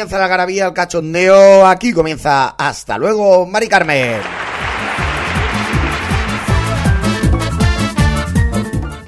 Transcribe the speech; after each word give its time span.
Comienza 0.00 0.18
la 0.18 0.28
garabía, 0.28 0.64
el 0.64 0.72
cachondeo. 0.72 1.66
Aquí 1.66 1.92
comienza. 1.92 2.54
Hasta 2.56 2.96
luego, 2.96 3.44
Mari 3.44 3.68
Carmen. 3.68 4.22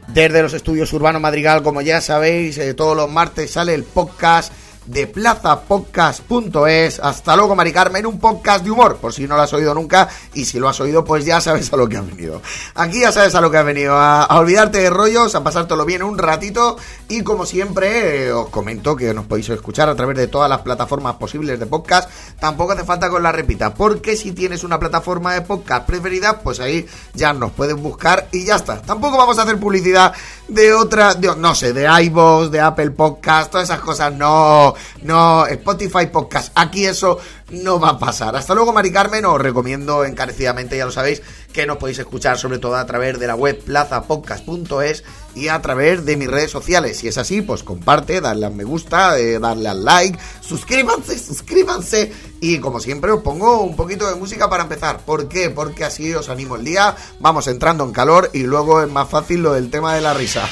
Desde 0.08 0.42
los 0.42 0.52
estudios 0.52 0.92
Urbano 0.92 1.18
Madrigal, 1.18 1.62
como 1.62 1.80
ya 1.80 2.02
sabéis, 2.02 2.58
eh, 2.58 2.74
todos 2.74 2.94
los 2.94 3.10
martes 3.10 3.52
sale 3.52 3.72
el 3.72 3.84
podcast 3.84 4.52
de 4.86 5.06
plazapodcast.es. 5.06 7.00
Hasta 7.00 7.36
luego, 7.36 7.54
Mari 7.54 7.72
Carmen, 7.72 8.06
un 8.06 8.18
podcast 8.18 8.64
de 8.64 8.70
humor, 8.70 8.96
por 8.96 9.12
si 9.12 9.26
no 9.26 9.36
lo 9.36 9.42
has 9.42 9.52
oído 9.52 9.74
nunca, 9.74 10.08
y 10.34 10.44
si 10.44 10.58
lo 10.58 10.68
has 10.68 10.80
oído, 10.80 11.04
pues 11.04 11.24
ya 11.24 11.40
sabes 11.40 11.72
a 11.72 11.76
lo 11.76 11.88
que 11.88 11.96
has 11.96 12.06
venido. 12.06 12.42
Aquí 12.74 13.00
ya 13.00 13.12
sabes 13.12 13.34
a 13.34 13.40
lo 13.40 13.50
que 13.50 13.58
has 13.58 13.64
venido, 13.64 13.96
a, 13.96 14.26
olvidarte 14.38 14.78
de 14.78 14.90
rollos, 14.90 15.34
a 15.34 15.44
pasártelo 15.44 15.84
bien 15.84 16.02
un 16.02 16.18
ratito, 16.18 16.76
y 17.08 17.22
como 17.22 17.46
siempre, 17.46 18.26
eh, 18.26 18.32
os 18.32 18.48
comento 18.48 18.96
que 18.96 19.14
nos 19.14 19.26
podéis 19.26 19.48
escuchar 19.50 19.88
a 19.88 19.94
través 19.94 20.16
de 20.16 20.26
todas 20.26 20.48
las 20.48 20.60
plataformas 20.62 21.16
posibles 21.16 21.58
de 21.58 21.66
podcast. 21.66 22.10
Tampoco 22.38 22.72
hace 22.72 22.84
falta 22.84 23.12
os 23.12 23.20
la 23.22 23.32
repita, 23.32 23.74
porque 23.74 24.16
si 24.16 24.32
tienes 24.32 24.64
una 24.64 24.78
plataforma 24.78 25.34
de 25.34 25.42
podcast 25.42 25.86
preferida, 25.86 26.40
pues 26.40 26.60
ahí 26.60 26.86
ya 27.14 27.32
nos 27.32 27.52
puedes 27.52 27.76
buscar 27.76 28.28
y 28.32 28.44
ya 28.44 28.56
está. 28.56 28.80
Tampoco 28.80 29.16
vamos 29.16 29.38
a 29.38 29.42
hacer 29.42 29.58
publicidad 29.58 30.12
de 30.52 30.72
otra, 30.72 31.14
de, 31.14 31.34
no 31.36 31.54
sé, 31.54 31.72
de 31.72 31.88
iVoox, 32.04 32.50
de 32.50 32.60
Apple 32.60 32.90
Podcast, 32.90 33.50
todas 33.50 33.68
esas 33.68 33.80
cosas, 33.80 34.12
no, 34.14 34.74
no, 35.02 35.46
Spotify 35.46 36.06
Podcast, 36.06 36.52
aquí 36.54 36.84
eso 36.86 37.18
no 37.50 37.80
va 37.80 37.90
a 37.90 37.98
pasar. 37.98 38.36
Hasta 38.36 38.54
luego, 38.54 38.72
Mari 38.72 38.92
Carmen, 38.92 39.24
os 39.24 39.40
recomiendo 39.40 40.04
encarecidamente, 40.04 40.76
ya 40.76 40.84
lo 40.84 40.92
sabéis, 40.92 41.22
que 41.52 41.66
nos 41.66 41.78
podéis 41.78 41.98
escuchar 41.98 42.38
sobre 42.38 42.58
todo 42.58 42.76
a 42.76 42.86
través 42.86 43.18
de 43.18 43.26
la 43.26 43.34
web 43.34 43.58
plazapodcast.es 43.64 45.04
y 45.34 45.48
a 45.48 45.60
través 45.62 46.04
de 46.04 46.16
mis 46.16 46.28
redes 46.28 46.50
sociales. 46.50 46.98
Si 46.98 47.08
es 47.08 47.18
así, 47.18 47.42
pues 47.42 47.62
comparte, 47.62 48.20
darle 48.20 48.46
a 48.46 48.50
me 48.50 48.64
gusta, 48.64 49.18
eh, 49.18 49.38
darle 49.38 49.68
al 49.68 49.84
like, 49.84 50.18
suscríbanse, 50.40 51.18
suscríbanse 51.18 52.12
y 52.40 52.58
como 52.58 52.80
siempre 52.80 53.12
os 53.12 53.22
pongo 53.22 53.62
un 53.62 53.76
poquito 53.76 54.08
de 54.08 54.16
música 54.16 54.48
para 54.48 54.64
empezar. 54.64 55.04
¿Por 55.04 55.28
qué? 55.28 55.50
Porque 55.50 55.84
así 55.84 56.12
os 56.14 56.28
animo 56.28 56.56
el 56.56 56.64
día, 56.64 56.96
vamos 57.20 57.46
entrando 57.46 57.84
en 57.84 57.92
calor 57.92 58.30
y 58.32 58.42
luego 58.42 58.82
es 58.82 58.90
más 58.90 59.08
fácil 59.08 59.42
lo 59.42 59.52
del 59.52 59.70
tema 59.70 59.94
de 59.94 60.00
la 60.00 60.14
risa. 60.14 60.48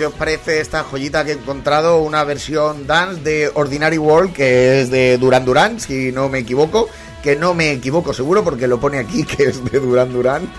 ¿Qué 0.00 0.06
os 0.06 0.14
parece 0.14 0.60
esta 0.60 0.82
joyita 0.82 1.26
que 1.26 1.32
he 1.32 1.34
encontrado? 1.34 1.98
Una 1.98 2.24
versión 2.24 2.86
dance 2.86 3.20
de 3.20 3.50
Ordinary 3.52 3.98
World, 3.98 4.32
que 4.32 4.80
es 4.80 4.90
de 4.90 5.18
Duran 5.18 5.44
Duran, 5.44 5.78
si 5.78 6.10
no 6.10 6.30
me 6.30 6.38
equivoco. 6.38 6.88
Que 7.22 7.36
no 7.36 7.52
me 7.52 7.72
equivoco 7.72 8.14
seguro 8.14 8.42
porque 8.42 8.66
lo 8.66 8.80
pone 8.80 8.98
aquí 8.98 9.24
que 9.36 9.42
es 9.42 9.62
de 9.62 9.78
Duran 9.78 10.10
Duran. 10.10 10.50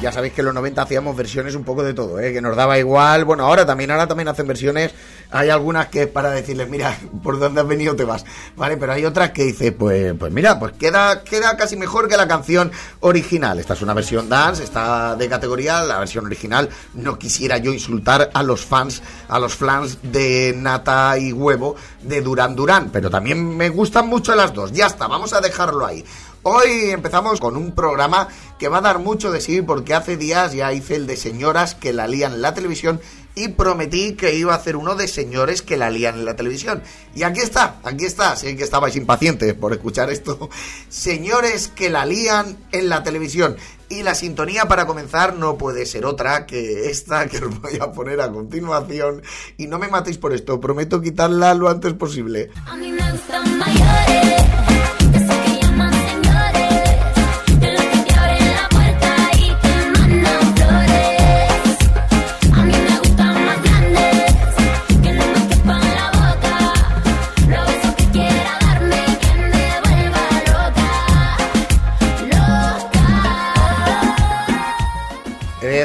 Ya 0.00 0.12
sabéis 0.12 0.32
que 0.32 0.42
en 0.42 0.46
los 0.46 0.54
90 0.54 0.80
hacíamos 0.80 1.16
versiones 1.16 1.56
un 1.56 1.64
poco 1.64 1.82
de 1.82 1.92
todo, 1.92 2.20
¿eh? 2.20 2.32
que 2.32 2.40
nos 2.40 2.54
daba 2.54 2.78
igual. 2.78 3.24
Bueno, 3.24 3.44
ahora 3.44 3.66
también, 3.66 3.90
ahora 3.90 4.06
también 4.06 4.28
hacen 4.28 4.46
versiones. 4.46 4.92
Hay 5.32 5.50
algunas 5.50 5.88
que 5.88 6.02
es 6.02 6.06
para 6.06 6.30
decirles, 6.30 6.68
mira, 6.68 6.96
por 7.22 7.40
dónde 7.40 7.60
has 7.60 7.66
venido 7.66 7.96
te 7.96 8.04
vas, 8.04 8.24
¿vale? 8.56 8.76
Pero 8.76 8.92
hay 8.92 9.04
otras 9.04 9.32
que 9.32 9.42
dice, 9.42 9.72
pues, 9.72 10.14
pues 10.16 10.32
mira, 10.32 10.60
pues 10.60 10.74
queda, 10.74 11.24
queda 11.24 11.56
casi 11.56 11.76
mejor 11.76 12.08
que 12.08 12.16
la 12.16 12.28
canción 12.28 12.70
original. 13.00 13.58
Esta 13.58 13.74
es 13.74 13.82
una 13.82 13.92
versión 13.92 14.28
dance, 14.28 14.62
está 14.62 15.16
de 15.16 15.28
categoría, 15.28 15.82
la 15.82 15.98
versión 15.98 16.26
original. 16.26 16.68
No 16.94 17.18
quisiera 17.18 17.58
yo 17.58 17.72
insultar 17.72 18.30
a 18.32 18.42
los 18.44 18.64
fans, 18.64 19.02
a 19.28 19.40
los 19.40 19.56
fans 19.56 19.98
de 20.02 20.54
Nata 20.56 21.18
y 21.18 21.32
Huevo 21.32 21.74
de 22.02 22.22
Duran 22.22 22.54
Duran, 22.54 22.90
pero 22.92 23.10
también 23.10 23.56
me 23.56 23.68
gustan 23.68 24.06
mucho 24.06 24.32
las 24.36 24.54
dos. 24.54 24.70
Ya 24.70 24.86
está, 24.86 25.08
vamos 25.08 25.32
a 25.32 25.40
dejarlo 25.40 25.84
ahí. 25.84 26.04
Hoy 26.44 26.90
empezamos 26.90 27.40
con 27.40 27.56
un 27.56 27.72
programa 27.72 28.28
que 28.58 28.68
va 28.68 28.78
a 28.78 28.82
dar 28.82 28.98
mucho 28.98 29.30
de 29.30 29.40
sí 29.40 29.62
porque 29.62 29.94
hace 29.94 30.16
días 30.16 30.52
ya 30.52 30.72
hice 30.72 30.96
el 30.96 31.06
de 31.06 31.16
señoras 31.16 31.74
que 31.74 31.92
la 31.92 32.06
lían 32.06 32.34
en 32.34 32.42
la 32.42 32.54
televisión 32.54 33.00
y 33.38 33.48
prometí 33.48 34.14
que 34.14 34.34
iba 34.34 34.52
a 34.52 34.56
hacer 34.56 34.74
uno 34.74 34.96
de 34.96 35.06
señores 35.06 35.62
que 35.62 35.76
la 35.76 35.90
lían 35.90 36.16
en 36.16 36.24
la 36.24 36.34
televisión. 36.34 36.82
Y 37.14 37.22
aquí 37.22 37.38
está, 37.38 37.76
aquí 37.84 38.04
está, 38.04 38.34
sé 38.34 38.56
que 38.56 38.64
estabais 38.64 38.96
impacientes 38.96 39.54
por 39.54 39.72
escuchar 39.72 40.10
esto. 40.10 40.50
Señores 40.88 41.68
que 41.68 41.88
la 41.88 42.04
lían 42.04 42.56
en 42.72 42.88
la 42.88 43.04
televisión. 43.04 43.56
Y 43.88 44.02
la 44.02 44.16
sintonía 44.16 44.66
para 44.66 44.86
comenzar 44.86 45.34
no 45.34 45.56
puede 45.56 45.86
ser 45.86 46.04
otra 46.04 46.46
que 46.46 46.90
esta 46.90 47.26
que 47.28 47.38
os 47.38 47.60
voy 47.60 47.78
a 47.80 47.92
poner 47.92 48.20
a 48.20 48.32
continuación. 48.32 49.22
Y 49.56 49.68
no 49.68 49.78
me 49.78 49.86
matéis 49.86 50.18
por 50.18 50.32
esto, 50.32 50.60
prometo 50.60 51.00
quitarla 51.00 51.54
lo 51.54 51.68
antes 51.68 51.92
posible. 51.92 52.50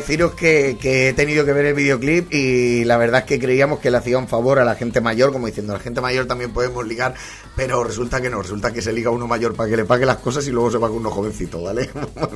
Deciros 0.03 0.33
que, 0.33 0.77
he 0.81 1.13
tenido 1.13 1.45
que 1.45 1.53
ver 1.53 1.65
el 1.65 1.73
videoclip 1.73 2.33
y 2.33 2.83
la 2.83 2.97
verdad 2.97 3.21
es 3.21 3.25
que 3.25 3.39
creíamos 3.39 3.79
que 3.79 3.89
le 3.89 3.97
hacía 3.97 4.17
un 4.17 4.27
favor 4.27 4.59
a 4.59 4.65
la 4.65 4.75
gente 4.75 4.99
mayor, 4.99 5.31
como 5.31 5.47
diciendo, 5.47 5.71
a 5.71 5.77
la 5.77 5.81
gente 5.81 6.01
mayor 6.01 6.25
también 6.25 6.51
podemos 6.51 6.85
ligar, 6.85 7.13
pero 7.55 7.85
resulta 7.85 8.19
que 8.19 8.29
no, 8.29 8.41
resulta 8.41 8.73
que 8.73 8.81
se 8.81 8.91
liga 8.91 9.11
uno 9.11 9.27
mayor 9.27 9.55
para 9.55 9.69
que 9.69 9.77
le 9.77 9.85
pague 9.85 10.05
las 10.05 10.17
cosas 10.17 10.45
y 10.45 10.51
luego 10.51 10.69
se 10.71 10.77
va 10.77 10.89
con 10.89 10.97
uno 10.97 11.09
jovencito, 11.09 11.63
¿vale? 11.63 11.89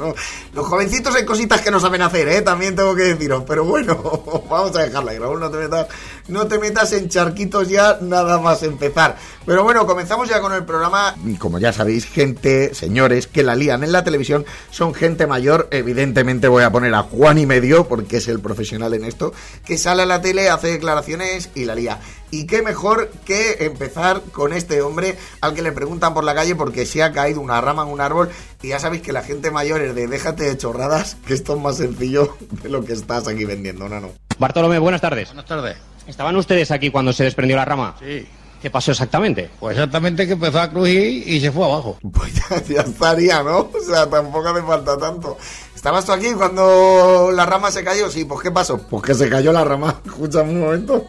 Los 0.54 0.66
jovencitos 0.66 1.14
hay 1.14 1.26
cositas 1.26 1.62
que 1.62 1.70
no 1.70 1.82
saben 1.82 2.02
hacer, 2.02 2.30
¿eh? 2.30 2.42
También 2.42 2.74
tengo 2.74 2.96
que 2.96 3.04
deciros, 3.04 3.44
pero 3.46 3.66
bueno, 3.66 3.96
vamos 4.50 4.74
a 4.78 4.84
dejarla, 4.84 5.12
Raúl, 5.20 5.42
no 5.42 5.52
te 5.52 5.58
metas, 5.58 5.88
no 6.28 6.48
te 6.48 6.60
metas 6.60 6.94
en 6.94 7.10
charquitos 7.10 7.70
ya 7.70 7.98
nada 8.02 8.40
más 8.40 8.64
empezar. 8.64 9.18
Pero 9.46 9.64
bueno, 9.64 9.86
comenzamos 9.86 10.28
ya 10.28 10.42
con 10.42 10.54
el 10.54 10.66
programa. 10.66 11.16
Y 11.26 11.36
Como 11.36 11.60
ya 11.60 11.72
sabéis, 11.72 12.06
gente, 12.06 12.74
señores, 12.74 13.28
que 13.28 13.44
la 13.44 13.56
lían 13.56 13.84
en 13.84 13.92
la 13.92 14.04
televisión 14.04 14.46
son 14.72 14.94
gente 14.94 15.26
mayor. 15.26 15.68
Evidentemente 15.72 16.48
voy 16.48 16.64
a 16.64 16.72
poner 16.72 16.94
a 16.94 17.04
Juan 17.04 17.38
y 17.38 17.46
medio, 17.46 17.88
porque 17.88 18.18
es 18.18 18.28
el 18.28 18.40
profesional 18.40 18.94
en 18.94 19.06
esto, 19.06 19.34
que 19.66 19.78
sale 19.78 20.04
a 20.04 20.06
la 20.06 20.22
tele, 20.22 20.50
hace 20.50 20.68
declaraciones 20.68 21.50
y 21.56 21.66
la 21.66 21.76
lía. 21.76 22.00
Y 22.30 22.46
qué 22.46 22.62
mejor 22.62 23.10
que 23.26 23.58
empezar 23.62 24.22
con 24.34 24.52
este 24.52 24.82
hombre 24.82 25.18
al 25.40 25.54
que 25.54 25.62
le 25.62 25.72
preguntan 25.72 26.14
por 26.14 26.26
la 26.26 26.36
calle 26.36 26.56
porque 26.56 26.86
se 26.86 27.02
ha 27.02 27.14
caído 27.14 27.40
una 27.40 27.62
rama 27.62 27.84
en 27.84 27.90
un 27.90 28.02
árbol. 28.02 28.30
Y 28.62 28.70
ya 28.70 28.80
sabéis 28.80 29.02
que 29.02 29.14
la 29.14 29.24
gente 29.24 29.50
mayor 29.50 29.82
es 29.82 29.96
de 29.96 30.08
déjate 30.08 30.44
de 30.44 30.58
chorradas, 30.58 31.16
que 31.26 31.34
esto 31.34 31.56
es 31.56 31.62
más 31.62 31.78
sencillo 31.78 32.36
de 32.64 32.70
lo 32.70 32.84
que 32.84 32.94
estás 32.94 33.28
aquí 33.28 33.46
vendiendo, 33.46 33.88
no, 33.88 34.02
no. 34.02 34.12
Bartolomé, 34.40 34.78
buenas 34.80 35.02
tardes. 35.02 35.30
Buenas 35.30 35.46
tardes. 35.46 35.78
¿Estaban 36.08 36.36
ustedes 36.36 36.72
aquí 36.72 36.90
cuando 36.90 37.14
se 37.14 37.24
desprendió 37.24 37.56
la 37.56 37.66
rama? 37.66 37.96
Sí. 38.00 38.28
¿Qué 38.62 38.72
pasó 38.72 38.92
exactamente? 38.92 39.52
Pues 39.60 39.78
exactamente 39.78 40.26
que 40.26 40.34
empezó 40.34 40.60
a 40.60 40.70
crujir 40.70 41.28
y 41.28 41.40
se 41.40 41.52
fue 41.52 41.66
abajo. 41.66 41.98
Pues 42.12 42.34
ya, 42.34 42.64
ya 42.64 42.82
estaría, 42.82 43.44
¿no? 43.44 43.60
O 43.60 43.82
sea, 43.86 44.10
tampoco 44.10 44.48
hace 44.48 44.64
falta 44.64 44.98
tanto. 44.98 45.38
¿Estabas 45.76 46.06
tú 46.06 46.12
aquí 46.12 46.34
cuando 46.34 47.30
la 47.32 47.46
rama 47.46 47.70
se 47.70 47.84
cayó? 47.84 48.10
Sí, 48.10 48.26
pues 48.26 48.42
¿qué 48.42 48.50
pasó? 48.50 48.80
Pues 48.80 49.04
que 49.04 49.14
se 49.14 49.30
cayó 49.30 49.52
la 49.54 49.64
rama. 49.64 50.02
Escúchame 50.06 50.52
un 50.52 50.62
momento. 50.62 51.06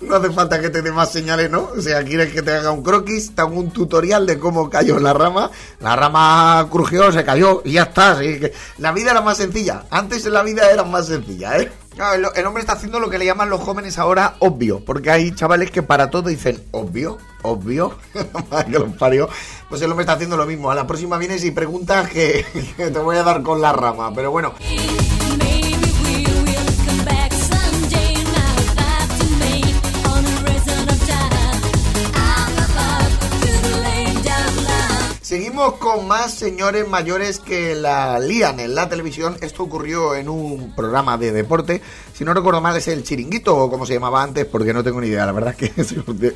No 0.00 0.16
hace 0.16 0.30
falta 0.30 0.60
que 0.60 0.68
te 0.68 0.82
dé 0.82 0.90
más 0.90 1.12
señales, 1.12 1.48
¿no? 1.48 1.70
O 1.76 1.80
sea, 1.80 2.02
quieres 2.02 2.32
que 2.32 2.42
te 2.42 2.50
haga 2.50 2.72
un 2.72 2.82
croquis, 2.82 3.36
te 3.36 3.42
hago 3.42 3.54
un 3.54 3.70
tutorial 3.70 4.26
de 4.26 4.38
cómo 4.38 4.68
cayó 4.68 4.98
la 4.98 5.12
rama. 5.12 5.50
La 5.78 5.94
rama 5.94 6.66
crujió, 6.70 7.12
se 7.12 7.24
cayó 7.24 7.62
y 7.64 7.74
ya 7.74 7.84
está. 7.84 8.18
¿sí? 8.18 8.40
Que 8.40 8.52
La 8.78 8.90
vida 8.90 9.12
era 9.12 9.20
más 9.20 9.36
sencilla. 9.36 9.84
Antes 9.90 10.24
la 10.24 10.42
vida 10.42 10.68
era 10.72 10.82
más 10.82 11.06
sencilla, 11.06 11.56
¿eh? 11.58 11.70
El, 11.96 12.46
hombre 12.46 12.60
está 12.60 12.72
haciendo 12.72 12.98
lo 12.98 13.08
que 13.08 13.18
le 13.18 13.24
llaman 13.24 13.50
los 13.50 13.60
jóvenes 13.60 13.98
ahora 13.98 14.34
obvio. 14.40 14.84
Porque 14.84 15.10
hay 15.10 15.32
chavales 15.32 15.70
que 15.70 15.82
para 15.82 16.10
todo 16.10 16.28
dicen 16.28 16.62
obvio, 16.72 17.18
obvio. 17.42 17.96
Que 18.64 18.70
los 18.70 18.92
parió. 18.96 19.28
Pues 19.68 19.82
el 19.82 19.90
hombre 19.90 20.02
está 20.02 20.14
haciendo 20.14 20.36
lo 20.36 20.46
mismo. 20.46 20.70
A 20.70 20.74
la 20.74 20.86
próxima 20.86 21.18
vienes 21.18 21.44
y 21.44 21.50
preguntas 21.50 22.10
que 22.10 22.44
te 22.76 22.98
voy 22.98 23.16
a 23.16 23.22
dar 23.22 23.42
con 23.42 23.60
la 23.60 23.72
rama. 23.72 24.12
Pero 24.14 24.30
bueno. 24.30 24.54
Seguimos 35.34 35.74
con 35.78 36.06
más 36.06 36.32
señores 36.32 36.86
mayores 36.86 37.40
que 37.40 37.74
la 37.74 38.20
lían 38.20 38.60
en 38.60 38.76
la 38.76 38.88
televisión. 38.88 39.36
Esto 39.40 39.64
ocurrió 39.64 40.14
en 40.14 40.28
un 40.28 40.76
programa 40.76 41.18
de 41.18 41.32
deporte. 41.32 41.82
Si 42.12 42.24
no 42.24 42.32
recuerdo 42.32 42.60
mal, 42.60 42.76
es 42.76 42.86
el 42.86 43.02
chiringuito 43.02 43.56
o 43.56 43.68
como 43.68 43.84
se 43.84 43.94
llamaba 43.94 44.22
antes, 44.22 44.44
porque 44.44 44.72
no 44.72 44.84
tengo 44.84 45.00
ni 45.00 45.08
idea. 45.08 45.26
La 45.26 45.32
verdad 45.32 45.56
es 45.58 45.92
que 45.92 46.34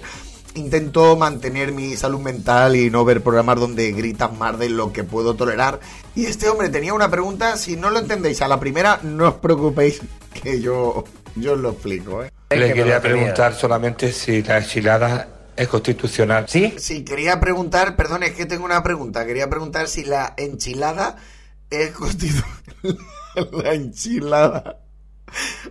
intento 0.56 1.14
mantener 1.16 1.70
mi 1.70 1.94
salud 1.94 2.18
mental 2.18 2.74
y 2.74 2.90
no 2.90 3.04
ver 3.04 3.22
programas 3.22 3.60
donde 3.60 3.92
gritan 3.92 4.36
más 4.36 4.58
de 4.58 4.68
lo 4.68 4.92
que 4.92 5.04
puedo 5.04 5.36
tolerar. 5.36 5.78
Y 6.16 6.26
este 6.26 6.48
hombre 6.48 6.68
tenía 6.68 6.92
una 6.92 7.08
pregunta. 7.08 7.56
Si 7.56 7.76
no 7.76 7.90
lo 7.90 8.00
entendéis 8.00 8.42
a 8.42 8.48
la 8.48 8.58
primera, 8.58 8.98
no 9.04 9.28
os 9.28 9.34
preocupéis, 9.34 10.00
que 10.42 10.60
yo, 10.60 11.04
yo 11.36 11.52
os 11.52 11.58
lo 11.60 11.70
explico. 11.70 12.24
¿eh? 12.24 12.32
Le 12.50 12.74
quería 12.74 13.00
preguntar 13.00 13.54
solamente 13.54 14.10
si 14.10 14.42
la 14.42 14.58
enchilada 14.58 15.37
es 15.58 15.68
constitucional. 15.68 16.46
¿Sí? 16.48 16.74
Sí, 16.78 17.04
quería 17.04 17.40
preguntar, 17.40 17.96
perdón, 17.96 18.22
es 18.22 18.32
que 18.32 18.46
tengo 18.46 18.64
una 18.64 18.82
pregunta. 18.82 19.26
Quería 19.26 19.50
preguntar 19.50 19.88
si 19.88 20.04
la 20.04 20.34
enchilada 20.36 21.16
es 21.68 21.90
constitucional. 21.90 22.62
la 23.52 23.74
enchilada. 23.74 24.80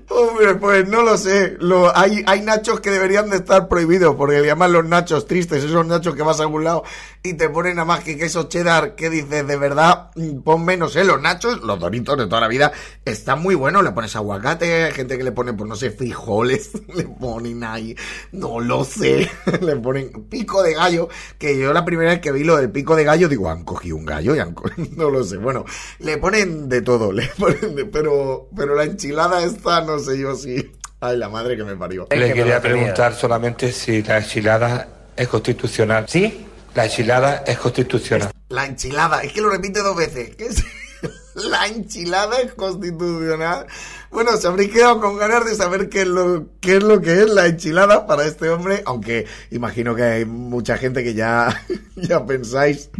Hombre, 0.10 0.56
pues 0.56 0.88
no 0.88 1.02
lo 1.02 1.18
sé. 1.18 1.56
Lo, 1.60 1.96
hay, 1.98 2.24
hay 2.28 2.42
nachos 2.42 2.80
que 2.80 2.92
deberían 2.92 3.30
de 3.30 3.38
estar 3.38 3.68
prohibidos 3.68 4.16
porque 4.16 4.40
le 4.40 4.46
llaman 4.46 4.74
los 4.74 4.86
nachos 4.86 5.26
tristes. 5.26 5.64
Esos 5.64 5.86
nachos 5.86 6.16
que 6.16 6.22
vas 6.22 6.40
a 6.40 6.44
algún 6.44 6.64
lado 6.64 6.84
y 7.30 7.34
te 7.34 7.50
ponen 7.50 7.80
a 7.80 7.86
más 7.86 8.04
que 8.04 8.18
queso 8.18 8.44
cheddar. 8.50 8.96
que 8.96 9.10
dices? 9.10 9.48
De 9.48 9.58
verdad, 9.58 10.12
ponme, 10.44 10.78
no 10.78 10.90
sé, 10.90 11.04
los 11.04 11.22
nachos, 11.22 11.62
los 11.64 11.80
doritos 11.80 12.18
de 12.18 12.26
toda 12.28 12.42
la 12.42 12.48
vida 12.48 12.72
están 13.06 13.42
muy 13.42 13.56
buenos. 13.56 13.84
Le 13.84 13.92
pones 13.92 14.16
aguacate, 14.16 14.86
hay 14.86 14.92
gente 14.94 15.18
que 15.18 15.24
le 15.24 15.32
pone, 15.32 15.54
pues 15.54 15.68
no 15.70 15.76
sé, 15.76 15.92
frijoles. 15.92 16.72
Le 16.96 17.04
ponen 17.04 17.64
ahí, 17.64 17.96
no 18.32 18.60
lo 18.60 18.84
sé. 18.84 19.30
le 19.62 19.76
ponen 19.78 20.12
pico 20.30 20.64
de 20.64 20.74
gallo. 20.74 21.10
Que 21.38 21.58
yo 21.58 21.74
la 21.74 21.86
primera 21.86 22.12
vez 22.12 22.20
que 22.22 22.32
vi 22.32 22.44
lo 22.44 22.58
del 22.58 22.72
pico 22.72 22.96
de 22.96 23.04
gallo, 23.04 23.28
digo, 23.30 23.50
han 23.50 23.64
cogido 23.64 23.96
un 23.98 24.06
gallo 24.06 24.36
y 24.36 24.40
han 24.40 24.54
co- 24.54 24.70
No 24.96 25.10
lo 25.10 25.24
sé. 25.24 25.38
Bueno, 25.38 25.66
le 26.00 26.18
ponen 26.18 26.70
de 26.70 26.82
todo. 26.82 27.12
Le 27.12 27.28
ponen 27.38 27.76
de- 27.76 27.86
pero, 27.86 28.50
pero 28.56 28.76
la 28.76 28.84
enchilada 28.86 29.44
esta, 29.44 29.82
no 29.82 30.00
sé 30.00 30.18
yo 30.20 30.36
si. 30.36 30.72
Ay, 31.00 31.18
la 31.18 31.30
madre 31.30 31.56
que 31.56 31.64
me 31.64 31.76
parió. 31.76 32.08
Le 32.10 32.34
quería 32.34 32.60
preguntar 32.60 33.14
solamente 33.14 33.72
si 33.72 34.02
la 34.02 34.18
enchilada 34.18 34.88
es 35.16 35.28
constitucional. 35.28 36.06
¿Sí? 36.08 36.47
La 36.78 36.86
enchilada 36.86 37.44
es 37.48 37.58
constitucional. 37.58 38.30
La 38.50 38.68
enchilada, 38.68 39.24
es 39.24 39.34
que 39.34 39.42
lo 39.42 39.50
repite 39.50 39.80
dos 39.80 39.98
veces. 39.98 40.36
¿Qué 40.36 40.46
es? 40.46 40.64
La 41.34 41.66
enchilada 41.66 42.40
es 42.40 42.54
constitucional. 42.54 43.66
Bueno, 44.12 44.38
se 44.38 44.46
habréis 44.46 44.72
quedado 44.72 45.02
con 45.02 45.18
ganas 45.18 45.44
de 45.44 45.56
saber 45.56 45.90
qué 45.90 46.02
es 46.02 46.08
lo, 46.08 46.46
qué 46.62 46.78
es 46.78 46.84
lo 46.84 47.02
que 47.02 47.24
es 47.24 47.30
la 47.32 47.48
enchilada 47.48 48.06
para 48.06 48.26
este 48.26 48.50
hombre, 48.50 48.84
aunque 48.86 49.26
imagino 49.50 49.96
que 49.96 50.04
hay 50.04 50.26
mucha 50.26 50.78
gente 50.78 51.04
que 51.04 51.16
ya, 51.16 51.66
ya 51.96 52.24
pensáis 52.24 52.92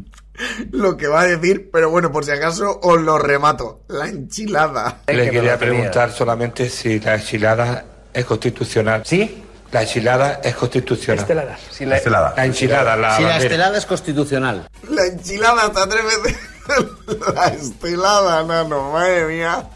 lo 0.72 0.98
que 0.98 1.06
va 1.06 1.22
a 1.22 1.28
decir, 1.28 1.70
pero 1.72 1.92
bueno, 1.92 2.12
por 2.12 2.26
si 2.26 2.32
acaso 2.32 2.80
os 2.82 3.00
lo 3.00 3.20
remato. 3.20 3.82
La 3.90 4.08
enchilada. 4.08 5.04
Le 5.06 5.30
quería 5.30 5.56
preguntar 5.60 6.12
solamente 6.12 6.68
si 6.68 7.00
la 7.00 7.14
enchilada 7.14 7.86
es 8.12 8.26
constitucional. 8.26 9.04
¿Sí? 9.06 9.44
La 9.72 9.82
enchilada 9.82 10.40
es 10.44 10.56
constitucional. 10.56 11.26
Si 11.72 11.86
la, 11.86 12.34
La 12.36 12.46
enchilada, 12.46 12.96
la 12.96 13.16
Si 13.18 13.22
la 13.24 13.30
bandera. 13.30 13.38
estelada 13.38 13.78
es 13.78 13.86
constitucional. 13.86 14.68
La 14.90 15.06
enchilada 15.06 15.64
hasta 15.64 15.88
tres 15.90 16.04
veces. 16.06 16.38
La 17.34 17.46
estelada, 17.48 18.44
nano, 18.44 18.92
madre 18.92 19.26
mía. 19.28 19.70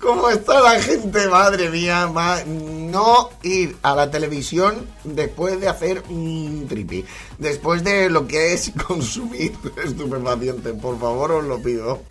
¿Cómo 0.00 0.28
está 0.28 0.60
la 0.60 0.80
gente? 0.80 1.28
Madre 1.28 1.70
mía, 1.70 2.08
ma- 2.08 2.42
no 2.46 3.30
ir 3.42 3.76
a 3.82 3.94
la 3.94 4.10
televisión 4.10 4.88
después 5.04 5.60
de 5.60 5.68
hacer 5.68 6.02
un 6.08 6.66
tripi. 6.68 7.04
Después 7.38 7.84
de 7.84 8.10
lo 8.10 8.26
que 8.26 8.54
es 8.54 8.72
consumir 8.86 9.52
estupefacientes. 9.84 10.74
Por 10.80 10.98
favor, 10.98 11.32
os 11.32 11.44
lo 11.44 11.60
pido. 11.62 12.02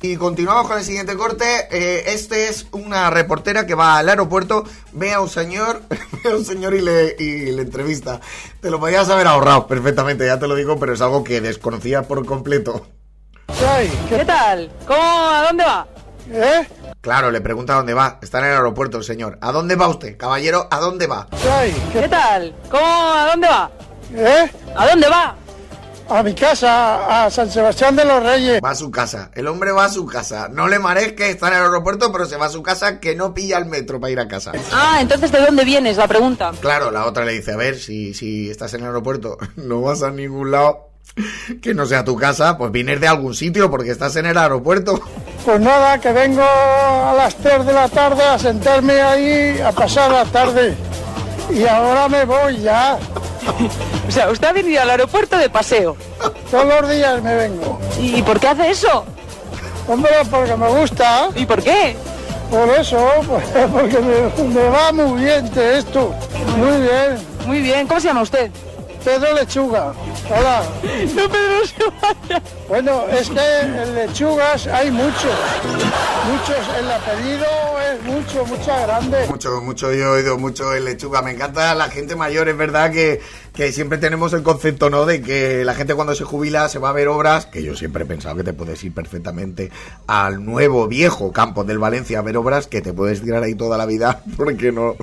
Y 0.00 0.16
continuamos 0.16 0.68
con 0.68 0.78
el 0.78 0.84
siguiente 0.84 1.16
corte. 1.16 1.44
Eh, 1.70 2.04
este 2.12 2.48
es 2.48 2.66
una 2.70 3.10
reportera 3.10 3.66
que 3.66 3.74
va 3.74 3.98
al 3.98 4.08
aeropuerto, 4.08 4.64
ve 4.92 5.12
a 5.12 5.20
un 5.20 5.28
señor, 5.28 5.82
ve 6.24 6.30
a 6.30 6.36
un 6.36 6.44
señor 6.44 6.74
y 6.74 6.80
le, 6.80 7.16
y 7.18 7.50
le 7.50 7.62
entrevista. 7.62 8.20
Te 8.60 8.70
lo 8.70 8.78
podías 8.78 9.08
haber 9.10 9.26
ahorrado 9.26 9.66
perfectamente, 9.66 10.26
ya 10.26 10.38
te 10.38 10.46
lo 10.46 10.54
digo, 10.54 10.78
pero 10.78 10.94
es 10.94 11.00
algo 11.00 11.24
que 11.24 11.40
desconocía 11.40 12.02
por 12.02 12.24
completo. 12.24 12.86
¿Qué 14.08 14.24
tal? 14.24 14.70
¿Cómo? 14.86 15.00
¿A 15.02 15.46
dónde 15.48 15.64
va? 15.64 15.86
Claro, 17.00 17.30
le 17.30 17.40
pregunta 17.40 17.74
a 17.74 17.76
dónde 17.76 17.94
va. 17.94 18.18
Está 18.22 18.38
en 18.38 18.46
el 18.46 18.52
aeropuerto 18.52 18.98
el 18.98 19.04
señor. 19.04 19.38
¿A 19.40 19.52
dónde 19.52 19.76
va 19.76 19.88
usted? 19.88 20.16
Caballero, 20.16 20.68
¿a 20.70 20.78
dónde 20.78 21.06
va? 21.06 21.26
¿Qué 21.92 22.08
tal? 22.08 22.54
¿Cómo? 22.70 22.84
¿A 22.84 23.30
dónde 23.30 23.48
va? 23.48 23.70
¿Eh? 24.14 24.50
¿A 24.76 24.88
dónde 24.88 25.08
va? 25.08 25.36
A 26.10 26.22
mi 26.22 26.34
casa, 26.34 27.26
a 27.26 27.30
San 27.30 27.50
Sebastián 27.50 27.94
de 27.94 28.04
los 28.04 28.22
Reyes. 28.22 28.60
Va 28.64 28.70
a 28.70 28.74
su 28.74 28.90
casa. 28.90 29.30
El 29.34 29.46
hombre 29.46 29.72
va 29.72 29.84
a 29.84 29.88
su 29.90 30.06
casa. 30.06 30.48
No 30.48 30.66
le 30.66 30.78
que 31.14 31.30
está 31.30 31.48
en 31.48 31.54
el 31.54 31.62
aeropuerto, 31.64 32.10
pero 32.10 32.24
se 32.24 32.36
va 32.36 32.46
a 32.46 32.50
su 32.50 32.62
casa 32.62 32.98
que 32.98 33.14
no 33.14 33.34
pilla 33.34 33.58
el 33.58 33.66
metro 33.66 34.00
para 34.00 34.10
ir 34.10 34.20
a 34.20 34.26
casa. 34.26 34.52
Ah, 34.72 34.98
entonces 35.00 35.30
¿de 35.30 35.40
dónde 35.40 35.64
vienes? 35.64 35.98
La 35.98 36.08
pregunta. 36.08 36.52
Claro, 36.60 36.90
la 36.90 37.04
otra 37.04 37.24
le 37.24 37.32
dice, 37.32 37.52
a 37.52 37.56
ver, 37.56 37.78
si, 37.78 38.14
si 38.14 38.50
estás 38.50 38.72
en 38.74 38.80
el 38.80 38.86
aeropuerto, 38.86 39.36
no 39.56 39.82
vas 39.82 40.02
a 40.02 40.10
ningún 40.10 40.50
lado 40.50 40.88
que 41.62 41.74
no 41.74 41.86
sea 41.86 42.04
tu 42.04 42.16
casa, 42.16 42.56
pues 42.56 42.70
vienes 42.70 43.00
de 43.00 43.08
algún 43.08 43.34
sitio 43.34 43.70
porque 43.70 43.90
estás 43.90 44.16
en 44.16 44.26
el 44.26 44.38
aeropuerto. 44.38 45.00
Pues 45.44 45.60
nada, 45.60 45.98
que 45.98 46.12
vengo 46.12 46.42
a 46.42 47.14
las 47.16 47.34
3 47.36 47.66
de 47.66 47.72
la 47.72 47.88
tarde 47.88 48.22
a 48.22 48.38
sentarme 48.38 49.00
ahí 49.00 49.60
a 49.60 49.72
pasar 49.72 50.10
la 50.10 50.24
tarde. 50.24 50.74
Y 51.50 51.66
ahora 51.66 52.08
me 52.08 52.24
voy 52.24 52.58
ya. 52.58 52.98
O 54.08 54.10
sea, 54.10 54.30
usted 54.30 54.48
ha 54.48 54.52
venido 54.52 54.80
al 54.80 54.90
aeropuerto 54.90 55.36
de 55.36 55.50
paseo. 55.50 55.96
Todos 56.50 56.64
los 56.64 56.90
días 56.90 57.22
me 57.22 57.34
vengo. 57.34 57.78
¿Y 58.00 58.22
por 58.22 58.40
qué 58.40 58.48
hace 58.48 58.70
eso? 58.70 59.04
Hombre, 59.86 60.12
porque 60.30 60.56
me 60.56 60.68
gusta. 60.68 61.28
¿Y 61.34 61.44
por 61.44 61.62
qué? 61.62 61.96
Por 62.50 62.68
eso, 62.70 62.98
pues, 63.26 63.44
porque 63.72 63.98
me, 63.98 64.44
me 64.44 64.68
va 64.70 64.92
muy 64.92 65.22
bien 65.24 65.52
de 65.52 65.78
esto. 65.78 66.14
Muy 66.56 66.80
bien. 66.80 67.18
Muy 67.46 67.60
bien. 67.60 67.86
¿Cómo 67.86 68.00
se 68.00 68.08
llama 68.08 68.22
usted? 68.22 68.50
Pedro 69.08 69.32
Lechuga. 69.32 69.94
Hola. 70.28 70.62
No, 71.16 71.28
Pedro, 71.30 71.66
se 71.66 71.84
vaya. 72.02 72.42
Bueno, 72.68 73.06
es 73.08 73.30
que 73.30 73.60
en 73.60 73.94
lechugas 73.94 74.66
hay 74.66 74.90
muchos. 74.90 75.32
Muchos. 76.30 76.76
El 76.78 76.90
apellido 76.90 77.46
es 77.90 78.02
mucho, 78.04 78.44
mucha 78.44 78.80
grande. 78.86 79.26
Mucho, 79.26 79.62
mucho, 79.62 79.94
yo 79.94 80.16
he 80.16 80.20
oído 80.20 80.36
mucho 80.36 80.74
en 80.74 80.84
lechuga. 80.84 81.22
Me 81.22 81.30
encanta 81.30 81.74
la 81.74 81.88
gente 81.88 82.16
mayor, 82.16 82.50
es 82.50 82.56
verdad 82.58 82.92
que, 82.92 83.22
que 83.54 83.72
siempre 83.72 83.96
tenemos 83.96 84.34
el 84.34 84.42
concepto, 84.42 84.90
¿no? 84.90 85.06
De 85.06 85.22
que 85.22 85.64
la 85.64 85.74
gente 85.74 85.94
cuando 85.94 86.14
se 86.14 86.24
jubila 86.24 86.68
se 86.68 86.78
va 86.78 86.90
a 86.90 86.92
ver 86.92 87.08
obras, 87.08 87.46
que 87.46 87.62
yo 87.62 87.74
siempre 87.74 88.04
he 88.04 88.06
pensado 88.06 88.36
que 88.36 88.44
te 88.44 88.52
puedes 88.52 88.84
ir 88.84 88.92
perfectamente 88.92 89.70
al 90.06 90.44
nuevo, 90.44 90.86
viejo 90.86 91.32
campo 91.32 91.64
del 91.64 91.78
Valencia 91.78 92.18
a 92.18 92.22
ver 92.22 92.36
obras, 92.36 92.66
que 92.66 92.82
te 92.82 92.92
puedes 92.92 93.22
tirar 93.22 93.42
ahí 93.42 93.54
toda 93.54 93.78
la 93.78 93.86
vida, 93.86 94.22
porque 94.36 94.70
no, 94.70 94.94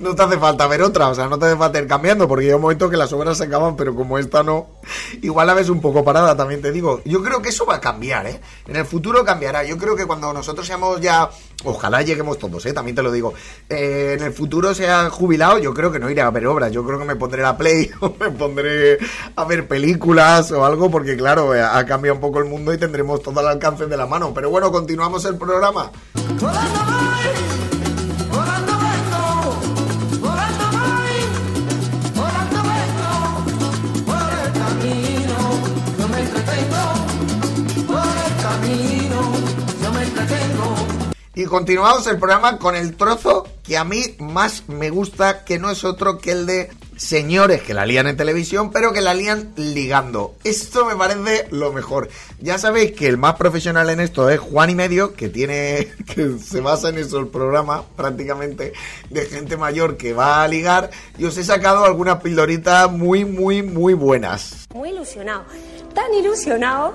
no 0.00 0.16
te 0.16 0.22
hace 0.22 0.38
falta 0.38 0.66
ver 0.66 0.82
otra, 0.82 1.08
o 1.08 1.14
sea, 1.14 1.28
no 1.28 1.38
te 1.38 1.46
hace 1.46 1.56
falta 1.56 1.78
ir 1.78 1.86
cambiando, 1.86 2.26
porque 2.26 2.46
hay 2.46 2.54
un 2.54 2.62
momento 2.62 2.90
que 2.90 2.96
las 2.96 3.12
obras 3.12 3.38
se 3.44 3.48
acaban, 3.48 3.76
pero 3.76 3.94
como 3.94 4.18
esta 4.18 4.42
no, 4.42 4.66
igual 5.22 5.46
la 5.46 5.54
ves 5.54 5.68
un 5.68 5.80
poco 5.80 6.02
parada, 6.02 6.36
también 6.36 6.62
te 6.62 6.72
digo. 6.72 7.02
Yo 7.04 7.22
creo 7.22 7.42
que 7.42 7.50
eso 7.50 7.66
va 7.66 7.76
a 7.76 7.80
cambiar, 7.80 8.26
¿eh? 8.26 8.40
En 8.66 8.76
el 8.76 8.84
futuro 8.84 9.24
cambiará. 9.24 9.64
Yo 9.64 9.76
creo 9.76 9.94
que 9.94 10.06
cuando 10.06 10.32
nosotros 10.32 10.66
seamos 10.66 11.00
ya, 11.00 11.28
ojalá 11.64 12.02
lleguemos 12.02 12.38
todos, 12.38 12.64
¿eh? 12.66 12.72
También 12.72 12.94
te 12.94 13.02
lo 13.02 13.12
digo. 13.12 13.34
Eh, 13.68 14.16
en 14.18 14.24
el 14.24 14.32
futuro 14.32 14.74
sea 14.74 15.10
jubilado, 15.10 15.58
yo 15.58 15.74
creo 15.74 15.92
que 15.92 15.98
no 15.98 16.10
iré 16.10 16.22
a 16.22 16.30
ver 16.30 16.46
obras. 16.46 16.72
Yo 16.72 16.84
creo 16.84 16.98
que 16.98 17.04
me 17.04 17.16
pondré 17.16 17.42
la 17.42 17.56
play 17.56 17.90
o 18.00 18.14
me 18.18 18.30
pondré 18.30 18.98
a 19.36 19.44
ver 19.44 19.68
películas 19.68 20.50
o 20.52 20.64
algo, 20.64 20.90
porque 20.90 21.16
claro, 21.16 21.54
eh, 21.54 21.62
ha 21.62 21.84
cambiado 21.84 22.16
un 22.16 22.20
poco 22.20 22.38
el 22.38 22.46
mundo 22.46 22.72
y 22.72 22.78
tendremos 22.78 23.22
todo 23.22 23.40
al 23.40 23.48
alcance 23.48 23.86
de 23.86 23.96
la 23.96 24.06
mano. 24.06 24.32
Pero 24.34 24.50
bueno, 24.50 24.72
continuamos 24.72 25.24
el 25.24 25.36
programa. 25.36 25.90
Continuamos 41.54 42.04
el 42.08 42.18
programa 42.18 42.58
con 42.58 42.74
el 42.74 42.96
trozo 42.96 43.46
que 43.62 43.76
a 43.76 43.84
mí 43.84 44.16
más 44.18 44.68
me 44.68 44.90
gusta, 44.90 45.44
que 45.44 45.60
no 45.60 45.70
es 45.70 45.84
otro 45.84 46.18
que 46.18 46.32
el 46.32 46.46
de 46.46 46.68
señores 46.96 47.62
que 47.62 47.74
la 47.74 47.86
lían 47.86 48.08
en 48.08 48.16
televisión, 48.16 48.72
pero 48.72 48.92
que 48.92 49.00
la 49.00 49.14
lían 49.14 49.52
ligando. 49.56 50.34
Esto 50.42 50.84
me 50.84 50.96
parece 50.96 51.46
lo 51.52 51.72
mejor. 51.72 52.08
Ya 52.40 52.58
sabéis 52.58 52.90
que 52.90 53.06
el 53.06 53.18
más 53.18 53.36
profesional 53.36 53.88
en 53.90 54.00
esto 54.00 54.30
es 54.30 54.40
Juan 54.40 54.70
y 54.70 54.74
Medio, 54.74 55.14
que 55.14 55.28
tiene, 55.28 55.92
que 56.12 56.38
se 56.38 56.60
basa 56.60 56.88
en 56.88 56.98
eso 56.98 57.20
el 57.20 57.28
programa, 57.28 57.84
prácticamente, 57.94 58.72
de 59.10 59.26
gente 59.26 59.56
mayor 59.56 59.96
que 59.96 60.12
va 60.12 60.42
a 60.42 60.48
ligar, 60.48 60.90
y 61.18 61.24
os 61.24 61.36
he 61.36 61.44
sacado 61.44 61.84
algunas 61.84 62.20
pildoritas 62.20 62.90
muy, 62.90 63.24
muy, 63.24 63.62
muy 63.62 63.94
buenas. 63.94 64.66
Muy 64.74 64.88
ilusionado. 64.88 65.44
Tan 65.94 66.12
ilusionado 66.12 66.94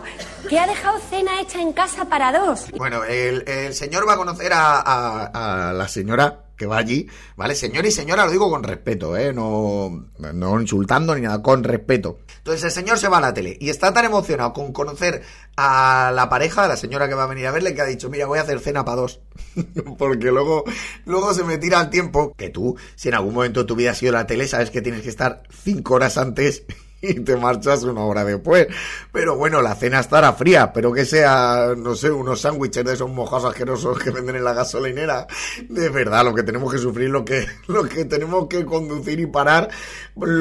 que 0.49 0.59
ha 0.59 0.67
dejado 0.67 0.99
cena 1.09 1.39
hecha 1.41 1.61
en 1.61 1.71
casa 1.71 2.05
para 2.05 2.37
dos. 2.37 2.69
Bueno, 2.77 3.03
el, 3.05 3.73
señor 3.73 4.07
va 4.07 4.13
a 4.13 4.17
conocer 4.17 4.51
a, 4.53 5.73
la 5.73 5.87
señora 5.87 6.43
que 6.57 6.65
va 6.65 6.77
allí, 6.77 7.07
¿vale? 7.37 7.55
Señor 7.55 7.85
y 7.85 7.91
señora 7.91 8.25
lo 8.25 8.31
digo 8.31 8.49
con 8.49 8.63
respeto, 8.63 9.15
¿eh? 9.15 9.31
No, 9.31 10.07
no 10.17 10.61
insultando 10.61 11.15
ni 11.15 11.21
nada, 11.21 11.41
con 11.41 11.63
respeto. 11.63 12.19
Entonces 12.39 12.65
el 12.65 12.71
señor 12.71 12.99
se 12.99 13.07
va 13.07 13.19
a 13.19 13.21
la 13.21 13.33
tele 13.33 13.57
y 13.61 13.69
está 13.69 13.93
tan 13.93 14.03
emocionado 14.03 14.51
con 14.51 14.73
conocer 14.73 15.23
a 15.55 16.11
la 16.13 16.27
pareja, 16.27 16.65
a 16.65 16.67
la 16.67 16.75
señora 16.75 17.07
que 17.07 17.15
va 17.15 17.23
a 17.23 17.27
venir 17.27 17.47
a 17.47 17.51
verle, 17.51 17.73
que 17.73 17.81
ha 17.81 17.85
dicho, 17.85 18.09
mira, 18.09 18.25
voy 18.25 18.39
a 18.39 18.41
hacer 18.41 18.59
cena 18.59 18.83
para 18.83 18.97
dos. 18.97 19.21
Porque 19.97 20.31
luego, 20.31 20.65
luego 21.05 21.33
se 21.33 21.45
me 21.45 21.57
tira 21.57 21.79
el 21.79 21.89
tiempo 21.89 22.33
que 22.35 22.49
tú, 22.49 22.75
si 22.95 23.07
en 23.07 23.15
algún 23.15 23.33
momento 23.33 23.61
de 23.61 23.65
tu 23.65 23.75
vida 23.75 23.91
has 23.91 24.03
ido 24.03 24.11
la 24.11 24.27
tele, 24.27 24.45
sabes 24.47 24.71
que 24.71 24.81
tienes 24.81 25.03
que 25.03 25.09
estar 25.09 25.43
cinco 25.63 25.93
horas 25.93 26.17
antes 26.17 26.63
y 27.01 27.15
te 27.21 27.35
marchas 27.35 27.83
una 27.83 28.03
hora 28.03 28.23
después. 28.23 28.67
Pero 29.11 29.35
bueno, 29.35 29.61
la 29.61 29.75
cena 29.75 29.99
estará 29.99 30.33
fría, 30.33 30.73
pero 30.73 30.91
que 30.91 31.05
sea, 31.05 31.73
no 31.77 31.95
sé, 31.95 32.11
unos 32.11 32.41
sándwiches 32.41 32.83
de 32.83 32.93
esos 32.93 33.09
mojados 33.09 33.45
asquerosos 33.45 33.99
que 33.99 34.11
venden 34.11 34.37
en 34.37 34.43
la 34.43 34.53
gasolinera. 34.53 35.27
De 35.67 35.89
verdad, 35.89 36.25
lo 36.25 36.33
que 36.33 36.43
tenemos 36.43 36.71
que 36.71 36.79
sufrir, 36.79 37.09
lo 37.09 37.23
que, 37.25 37.47
lo 37.67 37.83
que 37.83 38.05
tenemos 38.05 38.47
que 38.47 38.65
conducir 38.65 39.19
y 39.19 39.25
parar 39.25 39.69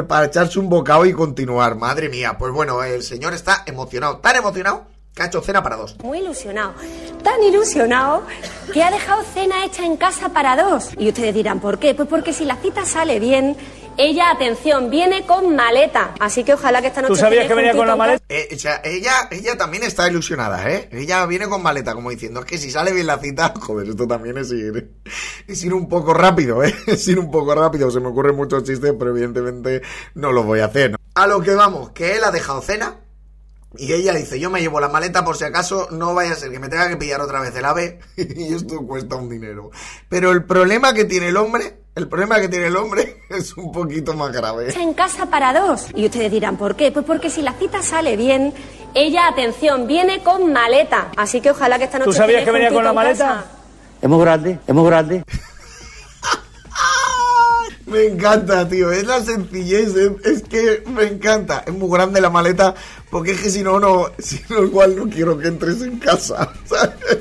para 0.07 0.27
echarse 0.27 0.59
un 0.59 0.69
bocado 0.69 1.07
y 1.07 1.12
continuar. 1.12 1.77
Madre 1.77 2.09
mía, 2.09 2.37
pues 2.38 2.53
bueno, 2.53 2.83
el 2.83 3.03
señor 3.03 3.35
está 3.35 3.62
emocionado, 3.67 4.19
tan 4.19 4.37
emocionado 4.37 4.98
que 5.19 5.25
ha 5.25 5.27
hecho 5.27 5.43
cena 5.43 5.63
para 5.63 5.77
dos. 5.77 5.97
Muy 6.03 6.19
ilusionado. 6.21 6.75
Tan 7.25 7.43
ilusionado 7.43 8.23
que 8.73 8.85
ha 8.85 8.91
dejado 8.91 9.25
cena 9.35 9.65
hecha 9.65 9.85
en 9.85 9.97
casa 9.97 10.29
para 10.29 10.57
dos. 10.57 10.91
Y 10.97 11.09
ustedes 11.09 11.35
dirán, 11.35 11.59
¿por 11.59 11.79
qué? 11.81 11.93
Pues 11.95 12.09
porque 12.09 12.33
si 12.33 12.45
la 12.45 12.55
cita 12.57 12.87
sale 12.87 13.19
bien, 13.19 13.57
ella, 13.97 14.31
atención, 14.31 14.91
viene 14.91 15.27
con 15.27 15.57
maleta. 15.57 16.15
Así 16.21 16.45
que 16.45 16.55
ojalá 16.55 16.81
que 16.81 16.87
esta 16.87 17.03
noche... 17.03 17.15
¿Tú 17.15 17.21
sabías 17.21 17.49
que 17.49 17.55
venía 17.55 17.75
con 17.75 17.89
la 17.89 17.97
maleta? 17.97 18.23
Eh, 18.29 18.49
o 18.55 18.57
sea, 18.57 18.81
ella, 18.85 19.29
ella 19.33 19.59
también 19.59 19.83
está 19.83 20.09
ilusionada, 20.09 20.71
¿eh? 20.71 20.89
Ella 20.93 21.27
viene 21.27 21.49
con 21.49 21.65
maleta, 21.65 21.95
como 21.95 22.11
diciendo, 22.11 22.39
es 22.39 22.47
que 22.47 22.59
si 22.59 22.71
sale 22.71 22.93
bien 22.93 23.09
la 23.09 23.19
cita, 23.19 23.53
joder, 23.61 23.89
esto 23.89 24.07
también 24.07 24.39
es 24.39 24.53
ir, 24.53 24.93
es 25.49 25.65
ir 25.65 25.75
un 25.75 25.89
poco 25.89 26.15
rápido, 26.15 26.63
¿eh? 26.63 26.73
Es 26.87 27.09
ir 27.09 27.19
un 27.19 27.33
poco 27.33 27.57
rápido, 27.57 27.91
se 27.91 27.99
me 27.99 28.07
ocurren 28.07 28.37
muchos 28.37 28.63
chistes, 28.63 28.95
pero 28.97 29.11
evidentemente 29.11 29.83
no 30.15 30.31
los 30.31 30.47
voy 30.47 30.61
a 30.61 30.67
hacer. 30.67 30.93
¿no? 30.93 30.99
A 31.15 31.27
lo 31.27 31.41
que 31.41 31.57
vamos, 31.57 31.91
que 31.91 32.17
él 32.17 32.23
ha 32.23 32.31
dejado 32.31 32.63
cena, 32.63 33.01
y 33.77 33.93
ella 33.93 34.15
dice, 34.15 34.41
yo 34.41 34.49
me 34.49 34.61
llevo 34.61 34.81
la 34.81 34.89
maleta 34.89 35.25
por 35.25 35.37
si 35.37 35.45
acaso 35.45 35.89
no 35.91 36.15
vaya 36.15 36.33
a 36.33 36.37
ser 36.37 36.51
que 36.51 36.59
me 36.59 36.69
tenga 36.69 36.89
que 36.89 36.97
pillar 36.97 37.21
otra 37.21 37.41
vez 37.41 37.55
el 37.55 37.65
ave 37.65 37.99
y 38.17 38.55
esto 38.55 38.79
cuesta 38.87 39.17
un 39.17 39.29
dinero. 39.29 39.71
Pero 40.09 40.33
el 40.33 40.45
problema 40.45 40.95
que 40.95 41.05
tiene 41.05 41.29
el 41.29 41.37
hombre, 41.37 41.81
el 41.95 42.09
problema 42.09 42.41
que 42.41 42.49
tiene 42.49 42.69
el 42.69 42.77
hombre 42.77 43.23
es 43.31 43.55
un 43.57 43.71
poquito 43.71 44.15
más 44.15 44.33
grave. 44.33 44.73
En 44.81 44.95
casa 44.95 45.27
para 45.27 45.53
dos. 45.53 45.89
Y 45.95 46.07
ustedes 46.07 46.31
dirán, 46.33 46.57
¿por 46.57 46.77
qué? 46.77 46.91
Pues 46.93 47.05
porque 47.05 47.29
si 47.29 47.43
la 47.43 47.53
cita 47.53 47.83
sale 47.83 48.17
bien, 48.17 48.55
ella, 48.95 49.29
atención, 49.29 49.87
viene 49.87 50.23
con 50.23 50.51
maleta. 50.51 51.13
Así 51.17 51.43
que 51.43 51.51
ojalá 51.51 51.79
que 51.79 51.85
esta 51.85 51.99
noche... 51.99 52.11
¿Tú 52.11 52.17
sabías 52.17 52.45
que 52.45 52.51
venía 52.51 52.73
con 52.73 52.85
la 52.85 52.93
maleta? 52.95 53.27
casa. 53.27 53.45
Es 54.01 54.09
muy 54.09 54.21
grande, 54.21 54.59
es 54.67 54.75
muy 54.75 54.87
grande. 54.87 55.25
Me 57.88 58.04
encanta, 58.07 58.68
tío. 58.68 58.92
Es 58.92 59.07
la 59.07 59.23
sencillez. 59.23 59.95
Es, 60.25 60.42
que 60.42 60.83
me 60.87 61.04
encanta. 61.04 61.64
Es 61.66 61.73
muy 61.73 61.90
grande 61.90 62.21
la 62.21 62.30
maleta. 62.30 62.75
Porque 63.11 63.33
es 63.33 63.40
que 63.40 63.50
si 63.50 63.62
no, 63.62 63.80
no. 63.80 64.07
Si 64.18 64.40
no, 64.49 64.62
igual 64.64 64.97
no 64.97 65.09
quiero 65.09 65.38
que 65.38 65.49
entres 65.49 65.83
en 65.83 65.99
casa. 65.99 66.52
¿sabes? 66.66 67.18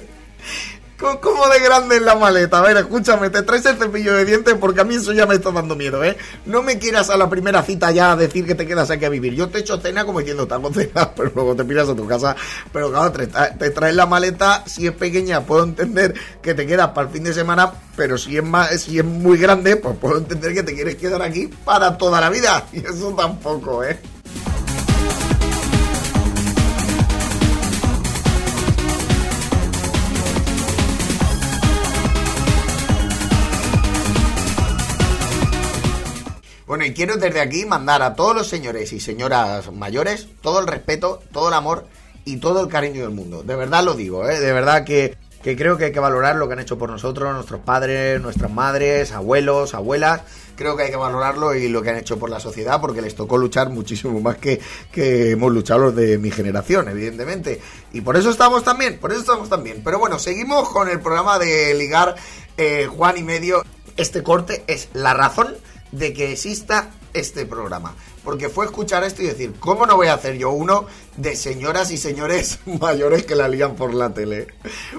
¿Cómo- 0.99 1.21
¿Cómo 1.21 1.47
de 1.47 1.59
grande 1.59 1.97
es 1.97 2.01
la 2.01 2.15
maleta? 2.15 2.57
A 2.57 2.61
ver, 2.63 2.75
escúchame, 2.77 3.29
te 3.29 3.43
traes 3.43 3.63
el 3.67 3.77
cepillo 3.77 4.15
de 4.15 4.25
dientes 4.25 4.55
porque 4.59 4.81
a 4.81 4.83
mí 4.83 4.95
eso 4.95 5.13
ya 5.13 5.27
me 5.27 5.35
está 5.35 5.51
dando 5.51 5.75
miedo, 5.75 6.03
¿eh? 6.03 6.17
No 6.47 6.63
me 6.63 6.79
quieras 6.79 7.11
a 7.11 7.17
la 7.17 7.29
primera 7.29 7.61
cita 7.61 7.91
ya 7.91 8.13
a 8.13 8.15
decir 8.15 8.47
que 8.47 8.55
te 8.55 8.65
quedas 8.65 8.89
aquí 8.89 9.05
a 9.05 9.09
vivir. 9.09 9.35
Yo 9.35 9.47
te 9.47 9.59
echo 9.59 9.77
cena 9.79 10.05
como 10.05 10.19
diciendo, 10.19 10.47
te 10.47 10.55
hago 10.55 10.71
pero 11.15 11.31
luego 11.35 11.55
te 11.55 11.63
piras 11.65 11.87
a 11.87 11.95
tu 11.95 12.07
casa. 12.07 12.35
Pero 12.73 12.89
claro, 12.89 13.11
te 13.11 13.69
traes 13.69 13.95
la 13.95 14.07
maleta, 14.07 14.63
si 14.65 14.87
es 14.87 14.93
pequeña, 14.93 15.41
puedo 15.45 15.63
entender 15.65 16.15
que 16.41 16.55
te 16.55 16.65
quedas 16.65 16.89
para 16.89 17.07
el 17.07 17.13
fin 17.13 17.23
de 17.25 17.33
semana, 17.33 17.71
pero 17.95 18.17
si 18.17 18.35
es, 18.37 18.43
más, 18.43 18.71
si 18.81 18.97
es 18.97 19.05
muy 19.05 19.37
grande, 19.37 19.75
pues 19.75 19.95
puedo 19.97 20.17
entender 20.17 20.55
que 20.55 20.63
te 20.63 20.73
quieres 20.73 20.95
quedar 20.95 21.21
aquí 21.21 21.47
para 21.63 21.95
toda 21.97 22.19
la 22.19 22.29
vida. 22.31 22.65
Y 22.73 22.79
eso 22.79 23.13
tampoco, 23.15 23.83
¿eh? 23.83 23.99
Bueno, 36.67 36.83
y 36.83 36.93
quiero 36.93 37.15
desde 37.15 37.39
aquí 37.39 37.65
mandar 37.65 38.01
a 38.01 38.13
todos 38.13 38.35
los 38.35 38.47
señores 38.49 38.91
y 38.91 38.99
señoras 38.99 39.71
mayores 39.71 40.27
todo 40.41 40.59
el 40.59 40.67
respeto, 40.67 41.23
todo 41.31 41.47
el 41.47 41.53
amor 41.53 41.87
y 42.25 42.37
todo 42.37 42.61
el 42.61 42.67
cariño 42.67 43.03
del 43.03 43.11
mundo. 43.11 43.41
De 43.41 43.55
verdad 43.55 43.85
lo 43.85 43.93
digo, 43.93 44.27
¿eh? 44.27 44.41
De 44.41 44.51
verdad 44.51 44.83
que, 44.83 45.15
que 45.41 45.55
creo 45.55 45.77
que 45.77 45.85
hay 45.85 45.91
que 45.93 46.01
valorar 46.01 46.35
lo 46.35 46.45
que 46.45 46.55
han 46.55 46.59
hecho 46.59 46.77
por 46.77 46.89
nosotros, 46.89 47.33
nuestros 47.33 47.61
padres, 47.61 48.21
nuestras 48.21 48.51
madres, 48.51 49.13
abuelos, 49.13 49.73
abuelas. 49.75 50.23
Creo 50.57 50.75
que 50.75 50.83
hay 50.83 50.89
que 50.89 50.97
valorarlo 50.97 51.55
y 51.55 51.69
lo 51.69 51.81
que 51.81 51.91
han 51.91 51.97
hecho 51.99 52.19
por 52.19 52.29
la 52.29 52.41
sociedad 52.41 52.81
porque 52.81 53.01
les 53.01 53.15
tocó 53.15 53.37
luchar 53.37 53.69
muchísimo 53.69 54.19
más 54.19 54.35
que, 54.35 54.59
que 54.91 55.31
hemos 55.31 55.53
luchado 55.53 55.79
los 55.79 55.95
de 55.95 56.17
mi 56.17 56.31
generación, 56.31 56.89
evidentemente. 56.89 57.61
Y 57.93 58.01
por 58.01 58.17
eso 58.17 58.29
estamos 58.29 58.65
también, 58.65 58.97
por 58.97 59.11
eso 59.11 59.21
estamos 59.21 59.47
también. 59.47 59.83
Pero 59.85 59.99
bueno, 59.99 60.19
seguimos 60.19 60.67
con 60.67 60.89
el 60.89 60.99
programa 60.99 61.39
de 61.39 61.73
ligar 61.75 62.15
eh, 62.57 62.89
Juan 62.93 63.17
y 63.17 63.23
Medio. 63.23 63.63
Este 63.95 64.21
corte 64.21 64.65
es 64.67 64.89
la 64.91 65.13
razón 65.13 65.55
de 65.91 66.13
que 66.13 66.31
exista 66.31 66.89
este 67.13 67.45
programa. 67.45 67.95
Porque 68.23 68.49
fue 68.49 68.65
escuchar 68.65 69.03
esto 69.03 69.21
y 69.21 69.27
decir, 69.27 69.53
¿cómo 69.59 69.85
no 69.85 69.95
voy 69.95 70.07
a 70.07 70.15
hacer 70.15 70.37
yo 70.37 70.51
uno 70.51 70.85
de 71.15 71.35
señoras 71.35 71.91
y 71.91 71.97
señores 71.97 72.59
mayores 72.65 73.25
que 73.25 73.35
la 73.35 73.47
lían 73.47 73.75
por 73.75 73.93
la 73.93 74.13
tele? 74.13 74.47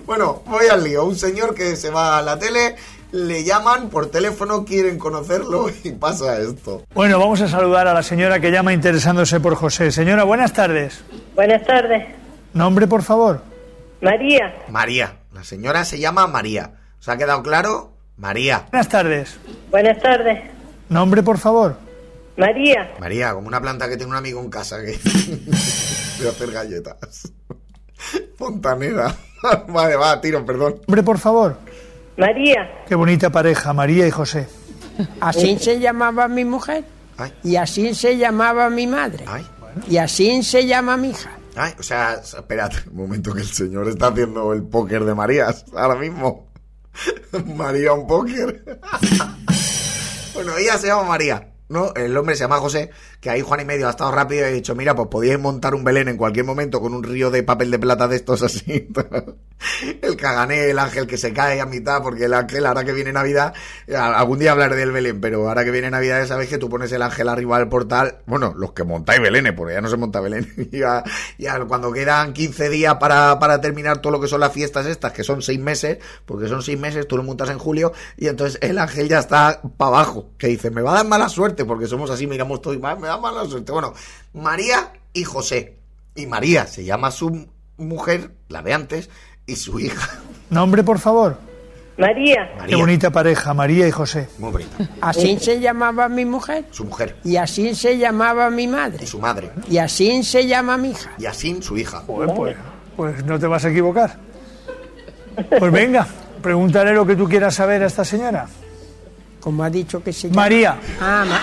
Bueno, 0.07 0.43
voy 0.47 0.67
al 0.67 0.83
lío. 0.83 1.05
Un 1.05 1.17
señor 1.17 1.55
que 1.55 1.77
se 1.77 1.91
va 1.91 2.19
a 2.19 2.23
la 2.23 2.39
tele, 2.39 2.77
le 3.13 3.45
llaman 3.45 3.91
por 3.91 4.11
teléfono, 4.11 4.65
quieren 4.65 4.99
conocerlo 4.99 5.69
y 5.85 5.91
pasa 5.93 6.41
esto. 6.41 6.85
Bueno, 6.95 7.19
vamos 7.19 7.41
a 7.43 7.49
saludar 7.49 7.87
a 7.87 7.95
la 7.95 8.03
señora 8.03 8.41
que 8.41 8.51
llama 8.51 8.73
interesándose 8.73 9.41
por 9.41 9.55
José. 9.55 9.93
Señora, 9.93 10.25
buenas 10.25 10.53
tardes. 10.53 11.05
Buenas 11.35 11.65
tardes. 11.67 12.07
Nombre, 12.55 12.87
por 12.87 13.03
favor. 13.03 13.43
María. 14.01 14.55
María. 14.69 15.17
La 15.35 15.45
señora 15.45 15.85
se 15.85 15.99
llama 15.99 16.27
María. 16.27 16.73
¿Os 16.99 17.09
ha 17.09 17.17
quedado 17.17 17.43
claro? 17.43 17.93
María. 18.17 18.65
Buenas 18.71 18.89
tardes. 18.89 19.39
Buenas 19.71 20.01
tardes. 20.01 20.58
Nombre, 20.89 21.23
por 21.23 21.39
favor. 21.39 21.77
María. 22.37 22.95
María, 23.01 23.35
como 23.35 23.49
una 23.49 23.61
planta 23.61 23.89
que 23.89 23.97
tiene 23.97 24.11
un 24.13 24.17
amigo 24.17 24.41
en 24.41 24.49
casa 24.49 24.79
que 24.81 24.93
de 26.23 26.29
hacer 26.29 26.51
galletas. 26.53 27.33
Fontanera. 28.37 29.15
vale, 29.69 29.97
va, 29.97 30.21
tiro, 30.21 30.45
perdón. 30.47 30.77
Nombre, 30.87 31.03
por 31.03 31.19
favor. 31.19 31.57
María. 32.17 32.85
Qué 32.87 32.95
bonita 32.95 33.31
pareja, 33.31 33.73
María 33.73 34.07
y 34.07 34.11
José. 34.11 34.49
Así 35.21 35.59
se 35.59 35.79
llamaba 35.79 36.27
mi 36.29 36.45
mujer. 36.45 36.85
Ay. 37.17 37.33
Y 37.45 37.57
así 37.57 37.95
se 37.95 38.17
llamaba 38.17 38.71
mi 38.71 38.87
madre. 38.87 39.25
Ay. 39.29 39.47
Y 39.89 39.97
así 39.99 40.43
se 40.43 40.67
llama 40.67 40.97
mi 40.97 41.11
hija. 41.11 41.31
Ay, 41.57 41.73
o 41.79 41.83
sea, 41.83 42.15
espérate 42.15 42.77
un 42.91 42.97
momento 42.97 43.35
que 43.35 43.41
el 43.41 43.47
señor 43.47 43.89
está 43.89 44.09
haciendo 44.09 44.53
el 44.53 44.63
póker 44.63 45.05
de 45.05 45.15
Marías 45.15 45.65
ahora 45.75 45.97
mismo. 45.97 46.49
María 47.57 47.93
un 47.93 48.07
póker. 48.07 48.81
Bueno, 50.39 50.57
ella 50.57 50.79
se 50.79 50.87
llama 50.87 51.03
María, 51.03 51.49
¿no? 51.69 51.93
El 51.95 52.17
hombre 52.17 52.37
se 52.37 52.45
llama 52.45 52.59
José, 52.59 52.91
que 53.21 53.31
ahí 53.31 53.41
Juan 53.41 53.61
y 53.61 53.65
medio 53.65 53.87
ha 53.87 53.91
estado 53.91 54.11
rápido 54.11 54.43
y 54.43 54.45
ha 54.45 54.53
dicho, 54.53 54.75
mira, 54.75 54.95
pues 54.95 55.09
podíais 55.09 55.39
montar 55.39 55.75
un 55.75 55.85
Belén 55.85 56.09
en 56.09 56.17
cualquier 56.17 56.45
momento 56.45 56.81
con 56.81 56.95
un 56.95 57.03
río 57.03 57.31
de 57.31 57.43
papel 57.43 57.71
de 57.71 57.79
plata 57.79 58.09
de 58.09 58.17
estos 58.17 58.43
así. 58.43 58.89
el 60.03 60.17
cagané, 60.17 60.71
el 60.71 60.79
ángel 60.79 61.07
que 61.07 61.17
se 61.17 61.33
cae 61.33 61.61
a 61.61 61.67
mitad, 61.67 62.03
porque 62.03 62.25
el 62.25 62.35
ángel, 62.35 62.67
ahora 62.67 62.85
que 62.85 62.93
viene 62.93 63.13
Navidad, 63.13 63.55
algún 63.95 64.39
día 64.39 64.53
hablaré 64.53 64.77
del 64.77 64.93
Belén, 64.93 65.21
pero 65.21 65.49
ahora 65.49 65.65
que 65.65 65.71
viene 65.71 65.91
Navidad, 65.91 66.21
ya 66.21 66.27
sabéis 66.27 66.51
que 66.51 66.59
tú 66.59 66.69
pones 66.69 66.93
el 66.93 67.03
ángel 67.03 67.29
arriba 67.29 67.59
del 67.59 67.69
portal, 67.69 68.19
bueno, 68.27 68.55
los 68.57 68.73
que 68.73 68.85
montáis 68.85 69.21
Belénes, 69.21 69.53
porque 69.53 69.75
ya 69.75 69.81
no 69.81 69.89
se 69.89 69.97
monta 69.97 70.21
Belén, 70.21 70.47
ya, 70.73 71.03
ya 71.39 71.59
cuando 71.67 71.93
quedan 71.93 72.33
15 72.33 72.69
días 72.69 72.97
para, 72.97 73.39
para 73.39 73.61
terminar 73.61 73.99
todo 73.99 74.13
lo 74.13 74.21
que 74.21 74.29
son 74.29 74.41
las 74.41 74.53
fiestas 74.53 74.87
estas, 74.87 75.13
que 75.13 75.25
son 75.25 75.43
6 75.43 75.59
meses, 75.59 75.99
porque 76.25 76.49
son 76.49 76.63
6 76.63 76.79
meses, 76.79 77.09
tú 77.09 77.17
lo 77.17 77.23
montas 77.23 77.51
en 77.51 77.59
julio, 77.59 77.93
y 78.17 78.29
entonces 78.29 78.59
el 78.63 78.79
ángel 78.79 79.09
ya 79.09 79.19
está 79.19 79.61
para 79.77 79.89
abajo, 79.89 80.31
que 80.39 80.49
dice, 80.49 80.71
me 80.71 80.83
va 80.83 80.93
a 80.93 80.95
dar 80.97 81.07
mala 81.07 81.29
suerte, 81.29 81.58
porque 81.65 81.87
somos 81.87 82.11
así, 82.11 82.27
miramos 82.27 82.61
todo 82.63 82.75
y 82.75 82.79
"Ma- 82.79 82.97
me 82.97 83.07
da 83.09 83.17
mala 83.19 83.45
suerte. 83.47 83.73
Bueno, 83.73 83.95
María 84.35 84.93
y 85.13 85.25
José, 85.25 85.75
y 86.15 86.27
María 86.27 86.67
se 86.67 86.85
llama 86.85 87.11
su 87.11 87.47
mujer, 87.77 88.31
la 88.49 88.63
de 88.63 88.75
antes, 88.75 89.11
y 89.47 89.57
su 89.57 89.79
hija. 89.81 90.19
Nombre, 90.51 90.83
por 90.83 90.99
favor. 90.99 91.39
María. 91.97 92.49
Qué 92.69 92.77
bonita 92.77 93.11
pareja, 93.11 93.53
María 93.55 93.89
y 93.89 93.91
José. 93.91 94.29
Muy 94.39 94.53
bonita. 94.53 94.89
Así 95.01 95.37
se 95.41 95.59
llamaba 95.59 96.09
mi 96.09 96.25
mujer. 96.25 96.65
Su 96.71 96.85
mujer. 96.85 97.17
Y 97.25 97.35
así 97.37 97.75
se 97.75 97.99
llamaba 97.99 98.51
mi 98.51 98.69
madre. 98.69 99.05
Su 99.05 99.19
madre. 99.19 99.51
Y 99.69 99.79
así 99.79 100.23
se 100.23 100.47
llama 100.47 100.77
mi 100.79 100.91
hija. 100.91 101.11
Y 101.19 101.27
así 101.27 101.61
su 101.61 101.77
hija. 101.77 102.05
Pues, 102.07 102.31
pues, 102.37 102.57
pues 102.97 103.25
no 103.25 103.37
te 103.41 103.49
vas 103.49 103.65
a 103.65 103.71
equivocar. 103.71 104.17
Pues 105.59 105.73
venga, 105.73 106.07
pregúntale 106.41 106.93
lo 106.93 107.05
que 107.05 107.17
tú 107.17 107.29
quieras 107.29 107.55
saber 107.57 107.83
a 107.83 107.87
esta 107.87 108.05
señora. 108.05 108.47
Como 109.49 109.65
ha 109.65 109.71
dicho 109.71 110.03
que 110.05 110.13
se 110.13 110.29
llama. 110.29 110.43
María. 110.43 110.79
Ah, 111.01 111.25
ma- 111.27 111.41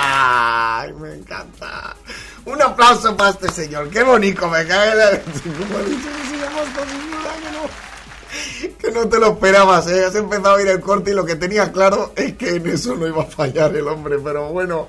Ay, 0.84 0.92
me 0.92 1.14
encanta. 1.14 1.96
Un 2.44 2.62
aplauso 2.62 3.16
para 3.16 3.30
este 3.30 3.50
señor. 3.50 3.88
Qué 3.90 4.04
bonito, 4.04 4.48
me 4.48 4.64
cae 4.64 4.94
la... 4.94 5.10
¿Cómo 5.10 5.78
ha 5.78 5.82
dicho 5.82 6.08
que 6.16 6.28
se 6.28 6.36
llama 6.36 6.60
esta 6.62 6.86
señora? 6.86 7.32
Que 7.42 7.50
no, 7.50 8.78
que 8.78 8.92
no 8.92 9.08
te 9.08 9.18
lo 9.18 9.26
esperabas, 9.32 9.88
¿eh? 9.88 10.04
Has 10.04 10.14
empezado 10.14 10.54
a 10.54 10.62
ir 10.62 10.68
al 10.68 10.78
corte 10.80 11.10
y 11.10 11.14
lo 11.14 11.26
que 11.26 11.34
tenías 11.34 11.70
claro 11.70 12.12
es 12.14 12.34
que 12.36 12.50
en 12.54 12.68
eso 12.68 12.94
no 12.94 13.08
iba 13.08 13.24
a 13.24 13.26
fallar 13.26 13.74
el 13.74 13.88
hombre, 13.88 14.18
pero 14.22 14.50
bueno. 14.50 14.86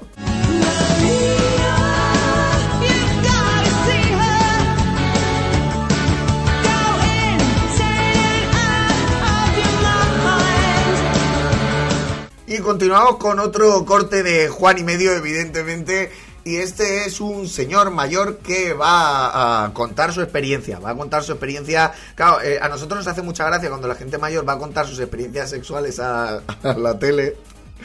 Continuamos 12.64 13.18
con 13.18 13.40
otro 13.40 13.86
corte 13.86 14.24
de 14.24 14.48
Juan 14.50 14.80
y 14.80 14.84
medio, 14.84 15.14
evidentemente. 15.14 16.12
Y 16.46 16.58
este 16.58 17.06
es 17.06 17.22
un 17.22 17.48
señor 17.48 17.90
mayor 17.92 18.40
que 18.40 18.74
va 18.74 19.64
a 19.64 19.74
contar 19.74 20.12
su 20.12 20.22
experiencia. 20.22 20.80
Va 20.80 20.90
a 20.90 20.96
contar 20.96 21.24
su 21.24 21.32
experiencia. 21.32 21.94
Claro, 22.16 22.42
eh, 22.42 22.60
a 22.62 22.68
nosotros 22.68 22.98
nos 23.00 23.08
hace 23.08 23.22
mucha 23.22 23.46
gracia 23.46 23.70
cuando 23.70 23.88
la 23.88 23.96
gente 23.96 24.18
mayor 24.18 24.48
va 24.48 24.54
a 24.54 24.58
contar 24.58 24.86
sus 24.86 25.00
experiencias 25.00 25.50
sexuales 25.50 26.00
a, 26.00 26.42
a 26.64 26.74
la 26.74 27.00
tele. 27.00 27.38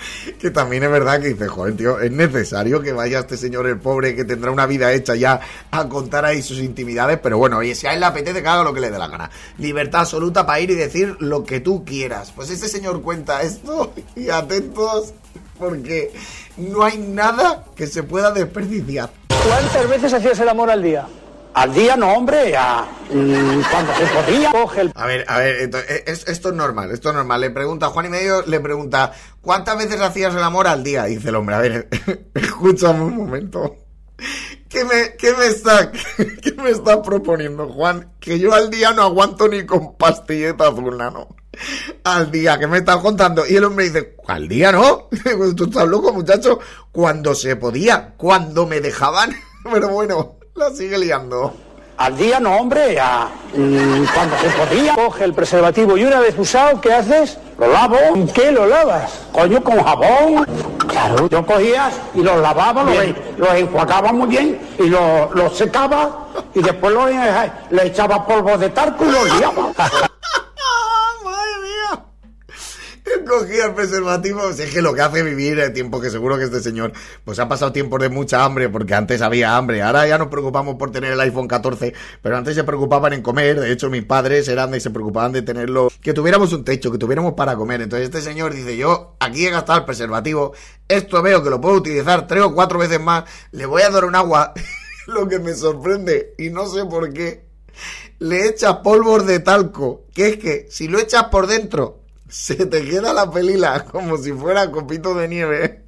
Que 0.39 0.51
también 0.51 0.85
es 0.85 0.91
verdad 0.91 1.21
que 1.21 1.29
dice, 1.29 1.49
joder, 1.49 1.77
tío, 1.77 2.01
es 2.01 2.11
necesario 2.13 2.81
que 2.81 2.93
vaya 2.93 3.21
este 3.21 3.37
señor, 3.37 3.67
el 3.67 3.79
pobre, 3.79 4.15
que 4.15 4.25
tendrá 4.25 4.51
una 4.51 4.67
vida 4.67 4.93
hecha 4.93 5.15
ya, 5.15 5.41
a 5.71 5.89
contar 5.89 6.25
ahí 6.25 6.43
sus 6.43 6.59
intimidades. 6.59 7.19
Pero 7.23 7.39
bueno, 7.39 7.59
oye, 7.59 7.75
si 7.75 7.87
a 7.87 7.95
él 7.95 8.01
le 8.01 8.07
apetece, 8.07 8.39
haga 8.39 8.63
lo 8.63 8.73
que 8.73 8.81
le 8.81 8.91
dé 8.91 8.99
la 8.99 9.09
gana. 9.09 9.31
Libertad 9.59 10.03
absoluta 10.03 10.47
para 10.47 10.61
ir 10.61 10.71
y 10.71 10.75
decir 10.75 11.17
lo 11.21 11.45
que 11.45 11.61
tú 11.61 11.85
quieras. 11.85 12.33
Pues 12.35 12.51
este 12.51 12.69
señor 12.69 13.03
cuenta 13.03 13.43
esto 13.43 13.93
y 14.15 14.29
atentos, 14.31 15.15
porque 15.59 16.13
no 16.57 16.85
hay 16.85 16.99
nada 16.99 17.65
que 17.75 17.87
se 17.87 18.03
pueda 18.03 18.31
desperdiciar. 18.31 19.11
¿Cuántas 19.29 19.89
veces 19.89 20.13
hacías 20.13 20.39
el 20.41 20.49
amor 20.49 20.71
al 20.71 20.83
día? 20.83 21.07
Al 21.59 21.75
día 21.75 21.97
no, 21.97 22.13
hombre, 22.13 22.55
mm, 23.13 23.61
cuando 23.69 23.93
se 23.97 24.07
podía. 24.07 24.53
Coge 24.53 24.83
el... 24.83 24.93
A 24.95 25.07
ver, 25.07 25.25
a 25.27 25.39
ver, 25.39 25.57
esto 25.57 25.79
es, 25.79 26.29
esto 26.29 26.49
es 26.51 26.55
normal, 26.55 26.93
esto 26.93 27.09
es 27.09 27.17
normal. 27.17 27.41
Le 27.41 27.51
pregunta, 27.51 27.89
Juan 27.89 28.07
y 28.07 28.11
medio 28.11 28.43
le 28.47 28.61
pregunta, 28.61 29.13
¿cuántas 29.41 29.77
veces 29.77 30.01
hacías 30.01 30.33
el 30.37 30.43
amor 30.45 30.69
al 30.69 30.85
día? 30.85 31.07
Dice 31.07 31.31
el 31.31 31.35
hombre, 31.35 31.57
a 31.57 31.59
ver, 31.59 31.89
escúchame 32.35 33.01
un 33.01 33.17
momento. 33.17 33.75
¿Qué 34.69 34.85
me, 34.85 35.17
qué 35.17 35.35
me 35.35 35.47
está, 35.47 35.91
qué 36.43 36.53
me 36.53 36.71
está 36.71 37.03
proponiendo, 37.03 37.69
Juan? 37.69 38.13
Que 38.21 38.39
yo 38.39 38.55
al 38.55 38.71
día 38.71 38.93
no 38.93 39.03
aguanto 39.03 39.49
ni 39.49 39.67
con 39.67 39.97
pastilleta 39.97 40.69
azul, 40.69 40.97
nano. 40.97 41.27
Al 42.05 42.31
día, 42.31 42.57
¿qué 42.57 42.69
me 42.69 42.79
estás 42.79 42.99
contando? 42.99 43.45
Y 43.45 43.57
el 43.57 43.65
hombre 43.65 43.87
dice, 43.87 44.15
al 44.29 44.47
día 44.47 44.71
no. 44.71 45.09
Tú 45.57 45.65
estás 45.65 45.89
loco, 45.89 46.13
muchacho. 46.13 46.61
Cuando 46.93 47.35
se 47.35 47.57
podía, 47.57 48.15
cuando 48.17 48.65
me 48.65 48.81
dejaban. 48.81 49.35
Pero 49.65 49.89
bueno, 49.89 50.38
la 50.59 50.71
sigue 50.71 50.99
liando. 50.99 51.55
Al 51.97 52.17
día 52.17 52.39
no, 52.41 52.57
hombre, 52.57 52.99
a, 53.01 53.29
mm, 53.55 54.05
cuando 54.15 54.37
se 54.39 54.49
podía. 54.51 54.95
Coge 54.95 55.25
el 55.25 55.35
preservativo 55.35 55.97
y 55.97 56.05
una 56.05 56.21
vez 56.21 56.37
usado, 56.39 56.81
¿qué 56.81 56.93
haces? 56.93 57.39
Lo 57.59 57.73
lavo. 57.73 57.97
¿Con 58.11 58.29
qué 58.29 58.53
lo 58.53 58.67
lavas? 58.67 59.27
Coño, 59.33 59.63
con 59.63 59.83
jabón. 59.83 60.47
Claro. 60.87 61.29
Yo 61.29 61.45
cogía 61.47 61.91
y 62.15 62.23
los 62.23 62.41
lavaba, 62.41 62.85
los, 62.85 62.97
los 63.37 63.55
enjuagaba 63.55 64.13
muy 64.13 64.29
bien 64.29 64.61
y 64.79 64.89
los, 64.89 65.33
los 65.33 65.57
secaba 65.57 66.29
y 66.55 66.63
después 66.63 66.93
los, 66.93 67.11
eh, 67.11 67.53
le 67.71 67.87
echaba 67.87 68.27
polvo 68.27 68.57
de 68.59 68.69
talco 68.71 69.05
y 69.05 69.11
los 69.11 69.39
liaba. 69.39 69.73
¡Ah, 69.79 69.89
madre 71.25 71.53
mía! 71.63 72.05
Él 72.95 72.98
cogía 73.29 73.67
el 73.67 73.75
preservativo. 73.75 74.49
Es 74.51 74.73
que 74.73 74.83
lo 74.83 74.95
que 74.95 75.03
hace 75.03 75.23
vivir 75.23 75.59
el 75.59 75.73
tiempo 75.73 76.01
que 76.01 76.11
seguro 76.11 76.39
que 76.39 76.45
este 76.45 76.61
señor 76.61 76.93
pues 77.25 77.39
ha 77.39 77.49
pasado 77.49 77.73
tiempos 77.73 78.01
de 78.01 78.09
mucha 78.09 78.45
hambre 78.45 78.69
porque 78.69 78.95
antes 78.95 79.23
había 79.23 79.57
hambre. 79.57 79.83
Ahora 79.83 80.07
ya 80.07 80.19
nos 80.19 80.29
preocupamos 80.29 80.77
por 80.77 80.91
tener 80.91 81.13
el 81.13 81.21
iPhone 81.21 81.49
14, 81.49 81.95
pero 82.23 82.37
antes 82.37 82.55
se 82.55 82.65
preocupaban 82.65 83.13
en 83.13 83.23
comer. 83.23 83.61
De 83.61 83.73
hecho, 83.73 83.91
mis 83.91 84.05
padres 84.05 84.49
eran 84.49 84.71
de 84.71 84.81
se 84.81 84.91
preocupaban 84.91 85.33
de 85.33 85.43
tenerlo, 85.43 85.91
que 86.01 86.13
tuviéramos 86.13 86.53
un 86.53 86.65
techo, 86.65 86.91
que 86.91 86.99
tuviéramos 86.99 87.35
para 87.35 87.57
comer. 87.57 87.83
Entonces 87.83 88.09
este 88.09 88.23
señor 88.23 88.55
dice, 88.55 88.77
yo 88.77 89.17
aquí 89.21 89.47
he 89.47 89.51
gastado 89.51 89.81
el 89.81 89.85
preservativo, 89.85 90.55
esto 90.89 91.23
veo 91.23 91.43
que 91.43 91.51
lo 91.51 91.61
puedo 91.61 91.77
utilizar 91.77 92.27
tres 92.27 92.43
o 92.43 92.55
cuatro 92.55 92.79
veces 92.79 93.01
más, 93.01 93.25
le 93.53 93.67
voy 93.67 93.83
a 93.83 93.91
dar 93.91 94.05
un 94.05 94.15
agua. 94.15 94.53
lo 95.07 95.27
que 95.27 95.39
me 95.39 95.55
sorprende, 95.55 96.35
y 96.39 96.51
no 96.51 96.67
sé 96.67 96.85
por 96.85 97.13
qué, 97.13 97.47
le 98.19 98.47
echas 98.49 98.77
polvos 98.77 99.27
de 99.27 99.41
talco, 99.41 100.05
que 100.15 100.29
es 100.29 100.37
que 100.39 100.67
si 100.71 100.89
lo 100.89 100.99
echas 100.99 101.25
por 101.25 101.47
dentro, 101.47 102.03
se 102.29 102.67
te 102.67 102.85
queda 102.85 103.13
la 103.13 103.31
pelila 103.31 103.85
como 103.85 104.17
si 104.19 104.33
fuera 104.33 104.71
copito 104.71 105.15
de 105.15 105.29
nieve. 105.29 105.85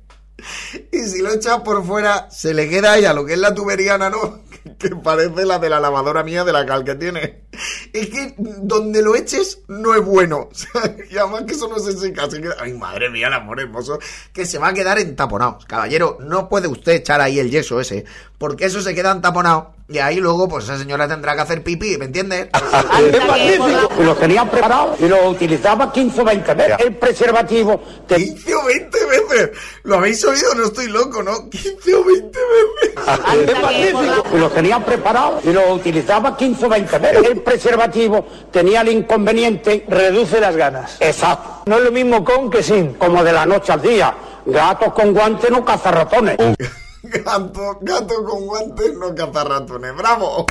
Y 0.90 1.00
si 1.00 1.20
lo 1.20 1.32
echas 1.32 1.60
por 1.60 1.84
fuera, 1.84 2.30
se 2.30 2.54
le 2.54 2.68
queda 2.68 2.92
ahí 2.92 3.04
a 3.04 3.12
lo 3.12 3.26
que 3.26 3.34
es 3.34 3.38
la 3.38 3.54
tubería 3.54 3.98
nano, 3.98 4.40
que 4.78 4.90
parece 4.96 5.44
la 5.44 5.58
de 5.58 5.68
la 5.68 5.80
lavadora 5.80 6.24
mía 6.24 6.44
de 6.44 6.52
la 6.52 6.64
cal 6.64 6.84
que 6.84 6.94
tiene. 6.94 7.44
Es 7.92 8.08
que 8.08 8.34
donde 8.38 9.02
lo 9.02 9.14
eches 9.16 9.60
no 9.68 9.94
es 9.94 10.04
bueno. 10.04 10.48
O 10.50 10.54
sea, 10.54 10.94
y 11.10 11.16
además 11.16 11.44
que 11.46 11.54
eso 11.54 11.68
no 11.68 11.78
se 11.78 11.92
seca. 11.92 12.28
Se 12.30 12.40
queda... 12.40 12.56
Ay, 12.60 12.72
madre 12.74 13.08
mía, 13.08 13.28
el 13.28 13.34
amor 13.34 13.60
hermoso. 13.60 13.98
Que 14.32 14.44
se 14.44 14.58
va 14.58 14.68
a 14.68 14.74
quedar 14.74 14.98
entaponado. 14.98 15.58
Caballero, 15.66 16.18
no 16.20 16.48
puede 16.48 16.68
usted 16.68 16.92
echar 16.92 17.20
ahí 17.20 17.38
el 17.38 17.50
yeso 17.50 17.80
ese. 17.80 18.04
Porque 18.38 18.66
eso 18.66 18.80
se 18.80 18.94
queda 18.94 19.12
entaponado. 19.12 19.74
Y 19.90 19.98
ahí 19.98 20.20
luego, 20.20 20.48
pues 20.48 20.64
esa 20.64 20.78
señora 20.78 21.08
tendrá 21.08 21.34
que 21.34 21.40
hacer 21.40 21.64
pipí, 21.64 21.98
¿me 21.98 22.04
entiendes? 22.04 22.46
¡Qué 23.10 23.20
magnífico! 23.20 23.90
Y 24.00 24.04
los 24.04 24.18
tenía 24.20 24.48
preparados 24.48 25.00
y 25.00 25.08
los 25.08 25.18
utilizaba 25.26 25.92
15 25.92 26.20
o 26.20 26.24
20 26.24 26.54
veces. 26.54 26.76
El 26.78 26.94
preservativo 26.94 27.82
te 28.06 28.14
15 28.14 28.54
o 28.54 28.64
20 28.66 28.98
veces. 29.06 29.50
¿Lo 29.82 29.96
habéis 29.96 30.24
oído? 30.24 30.54
No 30.54 30.66
estoy 30.66 30.86
loco, 30.86 31.24
¿no? 31.24 31.50
15 31.50 31.94
o 31.94 32.04
20 32.04 32.38
veces. 32.38 33.00
¡Qué 33.46 33.54
magnífico! 33.60 34.24
Y 34.32 34.38
los 34.38 34.54
tenía 34.54 34.84
preparados 34.84 35.44
y 35.44 35.52
los 35.52 35.64
utilizaba 35.72 36.36
15 36.36 36.66
o 36.66 36.68
20 36.68 36.98
veces. 36.98 37.39
El 37.40 37.44
preservativo 37.44 38.26
tenía 38.52 38.82
el 38.82 38.90
inconveniente. 38.90 39.86
Reduce 39.88 40.38
las 40.40 40.54
ganas. 40.54 40.98
Exacto. 41.00 41.62
No 41.64 41.78
es 41.78 41.84
lo 41.84 41.90
mismo 41.90 42.22
con 42.22 42.50
que 42.50 42.62
sin. 42.62 42.92
Como 42.94 43.24
de 43.24 43.32
la 43.32 43.46
noche 43.46 43.72
al 43.72 43.80
día. 43.80 44.14
Gatos 44.44 44.92
con 44.92 45.14
guantes 45.14 45.50
no 45.50 45.64
cazan 45.64 45.94
ratones. 45.94 46.36
Gato, 47.02 47.78
gato 47.80 48.22
con 48.24 48.46
guantes, 48.46 48.92
no 48.94 49.14
cazar 49.14 49.48
ratones. 49.48 49.96
¡Bravo! 49.96 50.44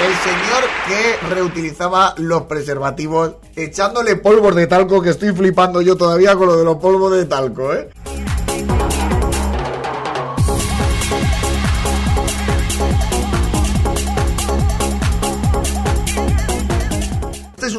El 0.00 0.14
señor 0.14 0.64
que 0.86 1.34
reutilizaba 1.34 2.14
los 2.16 2.44
preservativos 2.44 3.32
echándole 3.54 4.16
polvos 4.16 4.54
de 4.54 4.66
talco, 4.66 5.02
que 5.02 5.10
estoy 5.10 5.32
flipando 5.32 5.82
yo 5.82 5.96
todavía 5.96 6.34
con 6.34 6.46
lo 6.46 6.56
de 6.56 6.64
los 6.64 6.76
polvos 6.76 7.12
de 7.12 7.26
talco, 7.26 7.74
¿eh? 7.74 7.90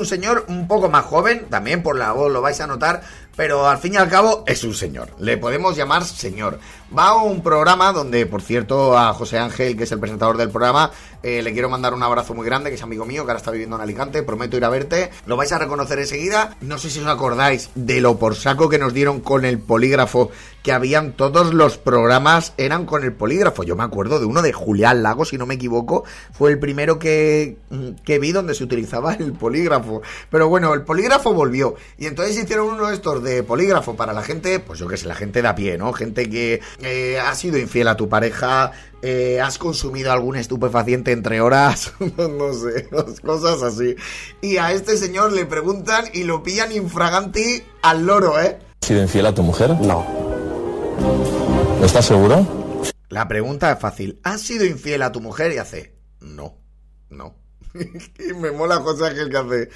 Señor 0.09 0.45
un 0.49 0.67
poco 0.67 0.89
más 0.89 1.05
joven, 1.05 1.45
también 1.49 1.83
por 1.83 1.95
la 1.95 2.11
voz 2.11 2.31
lo 2.31 2.41
vais 2.41 2.59
a 2.59 2.67
notar, 2.67 3.01
pero 3.39 3.69
al 3.69 3.77
fin 3.77 3.93
y 3.93 3.95
al 3.95 4.09
cabo 4.09 4.43
es 4.47 4.65
un 4.65 4.73
señor. 4.73 5.11
Le 5.19 5.37
podemos 5.37 5.77
llamar 5.77 6.03
señor. 6.03 6.59
Va 6.95 7.09
a 7.09 7.15
un 7.15 7.41
programa 7.41 7.93
donde, 7.93 8.25
por 8.25 8.41
cierto, 8.41 8.97
a 8.97 9.13
José 9.13 9.37
Ángel, 9.37 9.77
que 9.77 9.85
es 9.85 9.91
el 9.93 9.99
presentador 9.99 10.35
del 10.35 10.49
programa, 10.49 10.91
eh, 11.23 11.41
le 11.41 11.53
quiero 11.53 11.69
mandar 11.69 11.93
un 11.93 12.03
abrazo 12.03 12.33
muy 12.33 12.45
grande, 12.45 12.69
que 12.69 12.75
es 12.75 12.83
amigo 12.83 13.05
mío, 13.05 13.23
que 13.23 13.31
ahora 13.31 13.39
está 13.39 13.51
viviendo 13.51 13.77
en 13.77 13.81
Alicante. 13.81 14.23
Prometo 14.23 14.57
ir 14.57 14.65
a 14.65 14.69
verte. 14.69 15.09
Lo 15.25 15.37
vais 15.37 15.51
a 15.53 15.57
reconocer 15.57 15.99
enseguida. 15.99 16.57
No 16.59 16.77
sé 16.77 16.89
si 16.89 16.99
os 16.99 17.07
acordáis 17.07 17.69
de 17.75 18.01
lo 18.01 18.17
por 18.17 18.35
saco 18.35 18.67
que 18.67 18.77
nos 18.77 18.93
dieron 18.93 19.21
con 19.21 19.45
el 19.45 19.59
polígrafo, 19.59 20.31
que 20.63 20.71
habían 20.71 21.13
todos 21.13 21.53
los 21.53 21.77
programas, 21.77 22.53
eran 22.57 22.85
con 22.85 23.03
el 23.03 23.13
polígrafo. 23.13 23.63
Yo 23.63 23.75
me 23.75 23.83
acuerdo 23.83 24.19
de 24.19 24.25
uno 24.25 24.41
de 24.41 24.53
Julián 24.53 25.03
Lago, 25.03 25.25
si 25.25 25.37
no 25.37 25.45
me 25.45 25.55
equivoco. 25.55 26.03
Fue 26.31 26.51
el 26.51 26.59
primero 26.59 26.99
que, 26.99 27.57
que 28.03 28.19
vi 28.19 28.31
donde 28.31 28.53
se 28.53 28.63
utilizaba 28.63 29.13
el 29.13 29.33
polígrafo. 29.33 30.01
Pero 30.29 30.49
bueno, 30.49 30.73
el 30.73 30.83
polígrafo 30.83 31.33
volvió. 31.33 31.75
Y 31.97 32.07
entonces 32.07 32.37
hicieron 32.37 32.69
uno 32.69 32.87
de 32.87 32.95
estos 32.95 33.23
de 33.23 33.43
polígrafo 33.43 33.95
para 33.95 34.13
la 34.13 34.21
gente, 34.21 34.59
pues 34.59 34.79
yo 34.79 34.87
que 34.87 34.97
sé, 34.97 35.07
la 35.07 35.15
gente 35.15 35.41
de 35.41 35.47
a 35.47 35.55
pie, 35.55 35.77
¿no? 35.77 35.93
Gente 35.93 36.29
que 36.29 36.61
eh, 36.81 37.19
ha 37.19 37.33
sido 37.35 37.57
infiel 37.57 37.87
a 37.87 37.95
tu 37.95 38.09
pareja, 38.09 38.71
eh, 39.01 39.39
has 39.41 39.57
consumido 39.57 40.11
algún 40.11 40.35
estupefaciente 40.35 41.11
entre 41.11 41.41
horas, 41.41 41.93
no 41.99 42.53
sé, 42.53 42.89
cosas 43.23 43.61
así. 43.63 43.95
Y 44.41 44.57
a 44.57 44.73
este 44.73 44.97
señor 44.97 45.31
le 45.31 45.45
preguntan 45.45 46.05
y 46.13 46.23
lo 46.23 46.43
pillan 46.43 46.71
infraganti 46.71 47.63
al 47.81 48.05
loro, 48.05 48.39
¿eh? 48.41 48.59
¿Has 48.81 48.87
sido 48.87 49.01
infiel 49.01 49.25
a 49.25 49.33
tu 49.33 49.43
mujer? 49.43 49.71
No. 49.81 50.18
¿Estás 51.83 52.05
seguro? 52.05 52.45
La 53.09 53.27
pregunta 53.27 53.71
es 53.71 53.79
fácil. 53.79 54.19
¿Has 54.23 54.41
sido 54.41 54.65
infiel 54.65 55.01
a 55.01 55.11
tu 55.11 55.21
mujer? 55.21 55.51
Y 55.53 55.57
hace, 55.57 55.95
no, 56.19 56.57
no. 57.09 57.35
y 57.73 58.33
me 58.33 58.51
mola 58.51 58.77
José 58.77 59.07
Ángel 59.07 59.29
que 59.29 59.37
hace. 59.37 59.69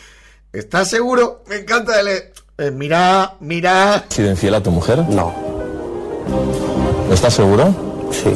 ¿Estás 0.51 0.89
seguro? 0.89 1.43
Me 1.47 1.57
encanta 1.57 1.99
el. 1.99 2.07
eh, 2.07 2.71
mira, 2.71 3.35
mira. 3.39 3.95
¿Has 3.95 4.13
sido 4.13 4.29
infiel 4.29 4.53
a 4.55 4.61
tu 4.63 4.71
mujer? 4.71 4.99
No. 5.09 5.33
¿Estás 7.11 7.33
seguro? 7.33 7.73
Sí. 8.11 8.29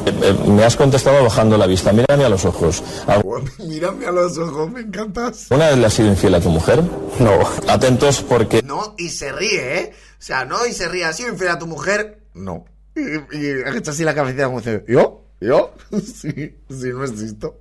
me 0.48 0.64
has 0.64 0.76
contestado 0.76 1.24
bajando 1.24 1.58
la 1.58 1.68
vista. 1.68 1.94
Mírame 1.94 2.26
a 2.26 2.30
los 2.30 2.46
ojos. 2.46 2.84
Mírame 3.60 4.08
a 4.08 4.12
los 4.12 4.36
ojos, 4.40 4.72
me 4.72 4.82
encantas. 4.82 5.48
¿Una 5.52 5.68
vez 5.70 5.78
le 5.78 5.86
has 5.86 5.94
sido 5.94 6.08
infiel 6.10 6.34
a 6.34 6.40
tu 6.42 6.50
mujer? 6.50 6.82
No. 7.20 7.40
Atentos 7.68 8.24
porque... 8.24 8.64
No, 8.64 8.96
y 8.98 9.10
se 9.10 9.32
ríe, 9.32 9.80
¿eh? 9.80 9.94
O 9.94 10.22
sea, 10.22 10.46
no, 10.46 10.66
y 10.66 10.74
se 10.74 10.88
ríe. 10.88 11.06
¿Has 11.06 11.18
sido 11.18 11.30
infiel 11.30 11.52
a 11.52 11.60
tu 11.60 11.68
mujer? 11.68 12.24
No. 12.34 12.66
Y, 12.98 13.38
y 13.38 13.62
agacha 13.62 13.92
así 13.92 14.04
la 14.04 14.16
cabecita 14.16 14.46
como 14.46 14.60
dice, 14.60 14.84
¿yo? 14.88 15.24
¿Yo? 15.40 15.74
Sí, 16.02 16.56
sí, 16.70 16.90
no 16.94 17.04
existo. 17.04 17.58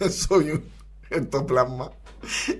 Soy 0.10 0.52
un 0.52 0.64
ectoplasma. 1.10 1.90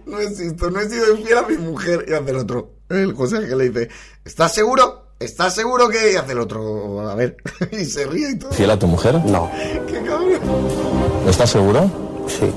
No 0.07 0.21
existo, 0.21 0.71
no 0.71 0.81
he 0.81 0.89
sido 0.89 1.15
infiel 1.17 1.39
a 1.39 1.43
mi 1.43 1.57
mujer. 1.57 2.05
Y 2.09 2.13
hace 2.13 2.31
el 2.31 2.37
otro. 2.37 2.71
El 2.89 3.15
José 3.15 3.39
Ángel 3.39 3.59
le 3.59 3.71
dice, 3.71 3.89
¿estás 4.25 4.53
seguro? 4.53 5.05
¿Estás 5.19 5.55
seguro 5.55 5.89
que...? 5.89 6.13
Y 6.13 6.17
hace 6.17 6.33
el 6.33 6.41
otro, 6.41 7.09
a 7.09 7.15
ver. 7.15 7.37
y 7.73 7.85
se 7.85 8.07
ríe 8.07 8.33
y 8.33 8.39
todo. 8.39 8.53
¿Fiel 8.53 8.71
a 8.71 8.79
tu 8.79 8.87
mujer? 8.87 9.15
No. 9.25 9.51
¡Qué 9.87 10.03
cabrón! 10.03 10.41
¿Estás 11.27 11.51
seguro? 11.51 11.91
Sí. 12.29 12.53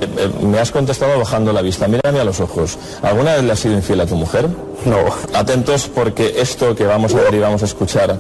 Me 0.45 0.60
has 0.60 0.71
contestado 0.71 1.17
bajando 1.17 1.53
la 1.53 1.62
vista. 1.62 1.88
Mírame 1.88 2.19
a 2.19 2.23
los 2.23 2.39
ojos. 2.41 2.77
¿Alguna 3.01 3.36
vez 3.36 3.43
le 3.43 3.51
has 3.53 3.60
sido 3.60 3.75
infiel 3.75 4.01
a 4.01 4.06
tu 4.06 4.15
mujer? 4.15 4.47
No. 4.86 4.97
Atentos 5.34 5.88
porque 5.88 6.41
esto 6.41 6.75
que 6.75 6.86
vamos 6.86 7.13
a 7.15 7.21
ver 7.21 7.36
y 7.36 7.39
vamos 7.39 7.62
a 7.62 7.65
escuchar 7.65 8.19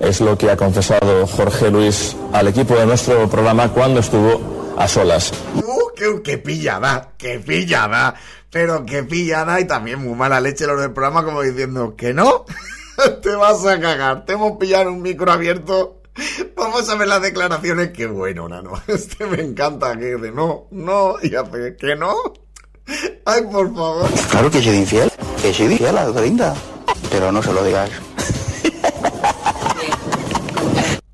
es 0.00 0.20
lo 0.20 0.36
que 0.36 0.50
ha 0.50 0.56
confesado 0.56 1.26
Jorge 1.26 1.70
Luis 1.70 2.16
al 2.32 2.48
equipo 2.48 2.74
de 2.74 2.86
nuestro 2.86 3.28
programa 3.28 3.68
cuando 3.68 4.00
estuvo 4.00 4.74
a 4.76 4.88
solas. 4.88 5.32
¡Uh, 5.54 5.92
qué, 5.94 6.20
qué 6.24 6.38
pillada! 6.38 7.12
¡Qué 7.16 7.38
pillada! 7.38 8.14
Pero 8.50 8.84
qué 8.84 9.04
pillada 9.04 9.60
y 9.60 9.66
también 9.66 10.00
muy 10.00 10.14
mala 10.16 10.40
leche 10.40 10.66
los 10.66 10.80
del 10.80 10.92
programa 10.92 11.24
como 11.24 11.42
diciendo 11.42 11.94
que 11.96 12.12
no. 12.12 12.46
te 13.22 13.34
vas 13.34 13.64
a 13.64 13.78
cagar. 13.78 14.24
Te 14.24 14.32
hemos 14.32 14.58
pillado 14.58 14.90
un 14.90 15.02
micro 15.02 15.30
abierto. 15.30 16.02
Vamos 16.56 16.88
a 16.88 16.96
ver 16.96 17.06
las 17.06 17.22
declaraciones. 17.22 17.90
Qué 17.90 18.06
bueno, 18.06 18.48
nano. 18.48 18.72
Este 18.88 19.26
me 19.26 19.42
encanta. 19.42 19.96
Que 19.96 20.16
de 20.16 20.32
no, 20.32 20.66
no. 20.70 21.16
Y 21.22 21.34
hace 21.34 21.76
que 21.76 21.94
no. 21.94 22.14
Ay, 23.24 23.42
por 23.50 23.72
favor. 23.72 24.10
Claro 24.30 24.50
que 24.50 24.62
soy 24.62 24.76
infiel. 24.76 25.12
Que 25.40 25.54
soy 25.54 25.66
infiel 25.66 25.96
a 25.96 26.06
Dorinda. 26.06 26.54
Pero 27.10 27.30
no 27.30 27.42
se 27.42 27.52
lo 27.52 27.62
digas. 27.62 27.90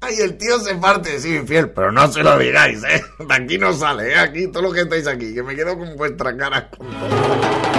Ay, 0.09 0.21
el 0.21 0.37
tío 0.37 0.59
se 0.61 0.75
parte, 0.77 1.19
sí, 1.19 1.35
infiel, 1.35 1.71
pero 1.71 1.90
no 1.90 2.11
se 2.11 2.23
lo 2.23 2.38
digáis, 2.38 2.83
¿eh? 2.85 3.03
De 3.19 3.35
aquí 3.35 3.59
no 3.59 3.73
sale, 3.73 4.12
¿eh? 4.12 4.16
Aquí, 4.16 4.47
todo 4.47 4.62
lo 4.62 4.73
que 4.73 4.83
estáis 4.83 5.07
aquí, 5.09 5.35
que 5.35 5.42
me 5.42 5.57
quedo 5.57 5.77
con 5.77 5.97
vuestra 5.97 6.37
cara. 6.37 6.71
Todos 6.71 7.76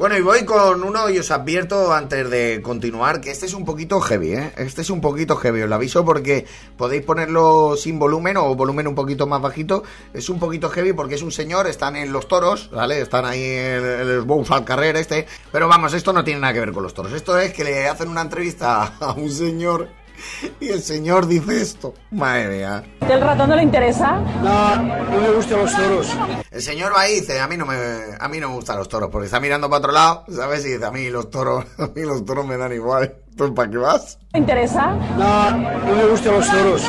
Bueno, 0.00 0.16
y 0.16 0.22
voy 0.22 0.46
con 0.46 0.82
uno 0.82 1.10
y 1.10 1.18
os 1.18 1.30
advierto 1.30 1.92
antes 1.92 2.30
de 2.30 2.62
continuar 2.62 3.20
que 3.20 3.30
este 3.30 3.44
es 3.44 3.52
un 3.52 3.66
poquito 3.66 4.00
heavy, 4.00 4.32
¿eh? 4.32 4.52
Este 4.56 4.80
es 4.80 4.88
un 4.88 5.02
poquito 5.02 5.36
heavy, 5.36 5.60
os 5.60 5.68
lo 5.68 5.74
aviso 5.74 6.06
porque 6.06 6.46
podéis 6.78 7.02
ponerlo 7.02 7.76
sin 7.76 7.98
volumen 7.98 8.38
o 8.38 8.54
volumen 8.54 8.86
un 8.86 8.94
poquito 8.94 9.26
más 9.26 9.42
bajito. 9.42 9.82
Es 10.14 10.30
un 10.30 10.38
poquito 10.38 10.70
heavy 10.70 10.94
porque 10.94 11.16
es 11.16 11.22
un 11.22 11.30
señor, 11.30 11.66
están 11.66 11.96
en 11.96 12.14
los 12.14 12.28
toros, 12.28 12.70
¿vale? 12.70 13.02
Están 13.02 13.26
ahí 13.26 13.42
en 13.42 13.84
el 13.84 14.22
Bows 14.22 14.50
al 14.52 14.64
carrer 14.64 14.96
este. 14.96 15.26
Pero 15.52 15.68
vamos, 15.68 15.92
esto 15.92 16.14
no 16.14 16.24
tiene 16.24 16.40
nada 16.40 16.54
que 16.54 16.60
ver 16.60 16.72
con 16.72 16.82
los 16.82 16.94
toros. 16.94 17.12
Esto 17.12 17.38
es 17.38 17.52
que 17.52 17.64
le 17.64 17.86
hacen 17.86 18.08
una 18.08 18.22
entrevista 18.22 18.94
a 19.00 19.12
un 19.12 19.30
señor 19.30 19.90
y 20.60 20.68
el 20.68 20.82
señor 20.82 21.26
dice 21.26 21.60
esto. 21.60 21.94
Madre 22.10 22.56
mía. 22.56 22.84
¿El 23.08 23.20
ratón 23.20 23.50
no 23.50 23.56
le 23.56 23.62
interesa? 23.62 24.20
No, 24.42 24.76
no 24.76 25.20
me 25.20 25.30
gustan 25.32 25.60
los 25.60 25.74
toros. 25.74 26.16
El 26.50 26.62
señor 26.62 26.92
va 26.94 27.08
y 27.08 27.20
dice, 27.20 27.40
a 27.40 27.48
mí 27.48 27.56
no 27.56 27.66
me, 27.66 27.76
a 28.18 28.28
mí 28.28 28.38
no 28.38 28.48
me 28.48 28.54
gustan 28.56 28.78
los 28.78 28.88
toros, 28.88 29.08
porque 29.10 29.26
está 29.26 29.40
mirando 29.40 29.68
para 29.68 29.78
otro 29.78 29.92
lado, 29.92 30.24
¿sabes? 30.30 30.64
Y 30.64 30.70
dice, 30.70 30.84
a 30.84 30.90
mí 30.90 31.08
los 31.10 31.30
toros, 31.30 31.64
a 31.78 31.86
mí 31.86 32.02
los 32.02 32.24
toros 32.24 32.46
me 32.46 32.56
dan 32.56 32.72
igual. 32.72 33.14
Entonces, 33.30 33.54
¿para 33.54 33.70
qué 33.70 33.76
vas? 33.78 34.18
¿Le 34.32 34.40
interesa? 34.40 34.92
No, 35.16 35.50
no 35.50 35.96
me 35.96 36.06
gustan 36.06 36.34
los 36.34 36.48
toros. 36.50 36.82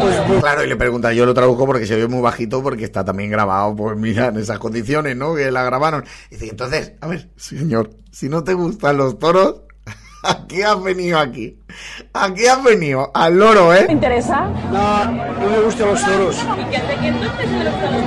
Pues, 0.00 0.40
claro, 0.40 0.64
y 0.64 0.68
le 0.68 0.76
pregunta, 0.76 1.12
yo 1.12 1.26
lo 1.26 1.34
traduzco 1.34 1.66
porque 1.66 1.86
se 1.86 1.96
ve 1.96 2.06
muy 2.06 2.20
bajito, 2.20 2.62
porque 2.62 2.84
está 2.84 3.04
también 3.04 3.30
grabado, 3.30 3.74
pues 3.74 3.96
mira, 3.96 4.26
en 4.28 4.36
esas 4.36 4.58
condiciones, 4.58 5.16
¿no? 5.16 5.34
Que 5.34 5.50
la 5.50 5.64
grabaron. 5.64 6.04
Y 6.30 6.34
dice, 6.34 6.48
entonces, 6.50 6.92
a 7.00 7.08
ver, 7.08 7.30
señor, 7.36 7.90
si 8.12 8.28
no 8.28 8.44
te 8.44 8.54
gustan 8.54 8.96
los 8.96 9.18
toros, 9.18 9.62
¿a 10.26 10.46
qué 10.46 10.64
has 10.64 10.82
venido 10.82 11.18
aquí? 11.18 11.58
¿A 12.12 12.32
qué 12.34 12.48
has 12.48 12.62
venido? 12.62 13.10
Al 13.14 13.38
loro, 13.38 13.72
¿eh? 13.74 13.84
¿Le 13.86 13.92
interesa? 13.92 14.48
No, 14.72 15.04
no 15.04 15.50
me 15.50 15.60
gustan 15.60 15.88
los 15.88 16.04
toros. 16.04 16.36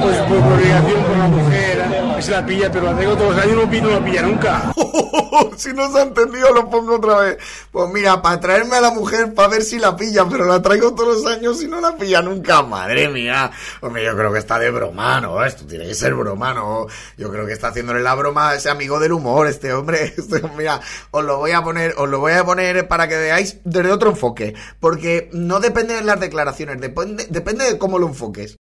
Pues 0.01 0.17
por 0.17 0.37
obligación 0.37 1.03
con 1.03 1.19
la 1.19 1.27
mujer, 1.27 1.85
que 2.19 2.25
se 2.25 2.31
la 2.31 2.45
pilla, 2.45 2.69
pero 2.69 2.91
la 2.91 2.97
tengo 2.97 3.15
todos 3.15 3.33
los 3.33 3.45
años 3.45 3.55
no 3.55 3.81
no 3.81 3.89
la 3.91 4.05
pilla 4.05 4.21
nunca. 4.23 4.73
si 5.55 5.71
no 5.71 5.89
se 5.89 5.99
ha 5.99 6.01
entendido, 6.03 6.53
lo 6.53 6.69
pongo 6.69 6.95
otra 6.95 7.19
vez. 7.19 7.37
Pues 7.71 7.89
mira, 7.93 8.21
para 8.21 8.41
traerme 8.41 8.75
a 8.75 8.81
la 8.81 8.91
mujer, 8.91 9.33
para 9.33 9.47
ver 9.47 9.63
si 9.63 9.79
la 9.79 9.95
pilla, 9.95 10.25
pero 10.29 10.45
la 10.45 10.61
traigo 10.61 10.93
todos 10.93 11.23
los 11.23 11.31
años 11.31 11.63
y 11.63 11.69
no 11.69 11.79
la 11.79 11.95
pilla 11.95 12.21
nunca. 12.21 12.61
Madre 12.61 13.07
mía. 13.07 13.51
Hombre, 13.79 14.03
yo 14.03 14.17
creo 14.17 14.33
que 14.33 14.39
está 14.39 14.59
de 14.59 14.69
broma, 14.69 15.21
¿no? 15.21 15.41
Esto 15.45 15.65
tiene 15.65 15.87
que 15.87 15.95
ser 15.95 16.13
broma, 16.13 16.53
¿no? 16.53 16.87
Yo 17.17 17.31
creo 17.31 17.45
que 17.45 17.53
está 17.53 17.69
haciéndole 17.69 18.01
la 18.01 18.15
broma 18.15 18.49
a 18.49 18.55
ese 18.55 18.69
amigo 18.69 18.99
del 18.99 19.13
humor, 19.13 19.47
este 19.47 19.73
hombre. 19.73 20.13
Este, 20.19 20.41
mira, 20.57 20.81
os 21.11 21.23
lo 21.23 21.37
voy 21.37 21.51
a 21.51 21.61
poner, 21.61 21.93
os 21.97 22.09
lo 22.09 22.19
voy 22.19 22.33
a 22.33 22.43
poner 22.43 22.87
para 22.89 23.07
que 23.07 23.15
veáis 23.15 23.59
desde 23.63 23.91
otro 23.91 24.09
enfoque. 24.09 24.55
Porque 24.81 25.29
no 25.31 25.61
depende 25.61 25.93
de 25.93 26.03
las 26.03 26.19
declaraciones, 26.19 26.81
depende, 26.81 27.25
depende 27.29 27.65
de 27.65 27.77
cómo 27.77 27.97
lo 27.97 28.07
enfoques. 28.07 28.57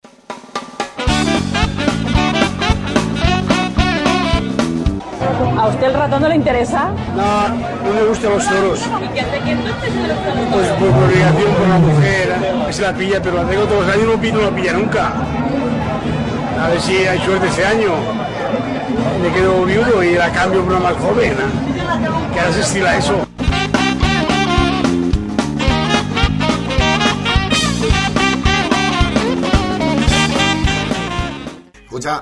¿A 5.58 5.67
usted 5.67 5.88
el 5.88 5.93
ratón 5.93 6.21
no 6.21 6.30
le 6.30 6.36
interesa? 6.36 6.89
No, 7.15 7.50
no 7.50 7.93
me 7.93 8.08
gustan 8.08 8.32
los 8.32 8.48
toros. 8.48 8.80
Pues 10.52 10.67
por 10.69 11.04
obligación 11.04 11.54
con 11.54 11.69
la 11.69 11.78
mujer, 11.80 12.36
que 12.67 12.74
se 12.74 12.82
la 12.82 12.93
pilla, 12.93 13.21
pero 13.21 13.43
la 13.43 13.50
tengo 13.50 13.63
todos 13.65 13.86
los 13.86 13.95
años 13.95 14.08
no 14.08 14.39
no 14.39 14.50
la 14.50 14.56
pilla 14.56 14.74
nunca. 14.74 15.12
A 16.62 16.69
ver 16.69 16.82
si 16.82 16.98
hay 16.98 17.19
suerte 17.19 17.48
ese 17.48 17.65
año. 17.65 17.91
Me 19.21 19.32
quedo 19.32 19.65
viudo 19.65 20.04
y 20.04 20.15
la 20.15 20.30
cambio 20.32 20.63
por 20.63 20.74
una 20.74 20.82
más 20.82 20.95
joven. 20.95 21.32
¿eh? 21.32 22.34
Que 22.34 22.39
ahora 22.39 22.54
se 22.54 22.62
estila 22.62 22.98
eso. 22.98 23.26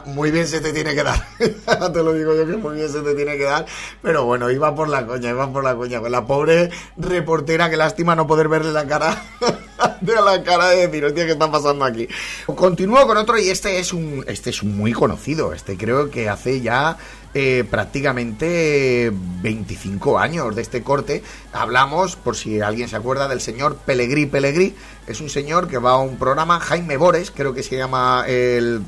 Muy 0.06 0.32
bien 0.32 0.48
se 0.48 0.62
te 0.62 0.72
tiene 0.72 0.96
que 0.96 1.04
dar. 1.04 1.26
te 1.38 2.04
lo 2.04 2.13
digo 2.13 2.34
yo 2.36 2.46
que 2.46 2.58
muy 2.58 2.76
bien 2.76 2.89
se 2.89 3.02
te 3.02 3.13
tiene 3.15 3.38
que 3.38 3.43
dar. 3.43 3.65
Pero 4.02 4.26
bueno, 4.26 4.50
iba 4.50 4.74
por 4.74 4.88
la 4.88 5.06
coña, 5.06 5.30
iba 5.30 5.52
por 5.52 5.63
la 5.63 5.76
coña. 5.76 6.00
Con 6.00 6.12
la 6.12 6.26
pobre 6.26 6.69
reportera, 6.98 7.69
que 7.69 7.78
lástima 7.78 8.15
no 8.15 8.28
poder 8.28 8.48
verle 8.48 8.72
la 8.72 8.88
cara. 8.88 9.22
de 10.02 10.13
la 10.13 10.43
cara 10.43 10.69
de 10.69 10.88
decir, 10.88 11.04
hostia, 11.06 11.26
¿qué 11.26 11.34
está 11.34 11.52
pasando 11.52 11.86
aquí? 11.86 12.08
Continúo 12.46 13.06
con 13.06 13.17
otro 13.17 13.38
y 13.38 13.50
este 13.50 13.80
es 13.80 13.93
un. 13.93 14.24
Este 14.28 14.52
es 14.52 14.63
muy 14.63 14.93
conocido. 14.93 15.54
Este 15.54 15.78
creo 15.78 16.10
que 16.10 16.30
hace 16.30 16.62
ya. 16.62 16.98
eh, 17.34 17.63
prácticamente 17.69 19.12
25 19.41 20.19
años 20.19 20.56
de 20.56 20.62
este 20.62 20.84
corte. 20.84 21.24
Hablamos, 21.52 22.15
por 22.15 22.36
si 22.36 22.62
alguien 22.62 22.88
se 22.88 22.96
acuerda, 22.96 23.28
del 23.28 23.41
señor 23.41 23.78
Pelegrí 23.78 24.28
Pelegrí. 24.28 24.76
Es 25.08 25.19
un 25.19 25.30
señor 25.30 25.67
que 25.67 25.78
va 25.78 25.91
a 25.91 25.98
un 25.98 26.17
programa, 26.17 26.60
Jaime 26.60 26.96
Bores, 26.96 27.32
creo 27.32 27.54
que 27.54 27.63
se 27.63 27.76
llama 27.76 28.24
el 28.28 28.84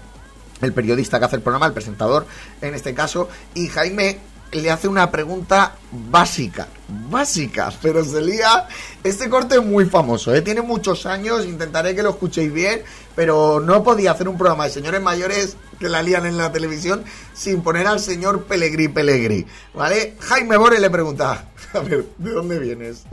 el 0.61 0.73
periodista 0.73 1.19
que 1.19 1.25
hace 1.25 1.35
el 1.37 1.41
programa, 1.41 1.67
el 1.67 1.73
presentador 1.73 2.25
en 2.61 2.73
este 2.73 2.93
caso, 2.93 3.29
y 3.53 3.67
Jaime 3.67 4.19
le 4.51 4.71
hace 4.71 4.87
una 4.87 5.11
pregunta 5.11 5.75
básica, 5.91 6.67
básica, 7.09 7.71
pero 7.81 8.03
se 8.03 8.21
lía. 8.21 8.67
Este 9.03 9.29
corte 9.29 9.55
es 9.55 9.63
muy 9.63 9.85
famoso, 9.85 10.33
¿eh? 10.33 10.41
tiene 10.41 10.61
muchos 10.61 11.05
años, 11.05 11.45
intentaré 11.45 11.95
que 11.95 12.03
lo 12.03 12.11
escuchéis 12.11 12.51
bien, 12.53 12.81
pero 13.15 13.59
no 13.59 13.83
podía 13.83 14.11
hacer 14.11 14.27
un 14.27 14.37
programa 14.37 14.65
de 14.65 14.71
señores 14.71 15.01
mayores 15.01 15.57
que 15.79 15.89
la 15.89 16.01
lían 16.01 16.25
en 16.25 16.37
la 16.37 16.51
televisión 16.51 17.03
sin 17.33 17.61
poner 17.61 17.87
al 17.87 17.99
señor 17.99 18.43
Pelegrí 18.43 18.87
Pelegrí, 18.87 19.45
¿vale? 19.73 20.15
Jaime 20.19 20.57
Bore 20.57 20.79
le 20.79 20.89
pregunta, 20.89 21.49
a 21.73 21.79
ver, 21.79 22.05
¿de 22.17 22.31
dónde 22.31 22.59
vienes? 22.59 23.03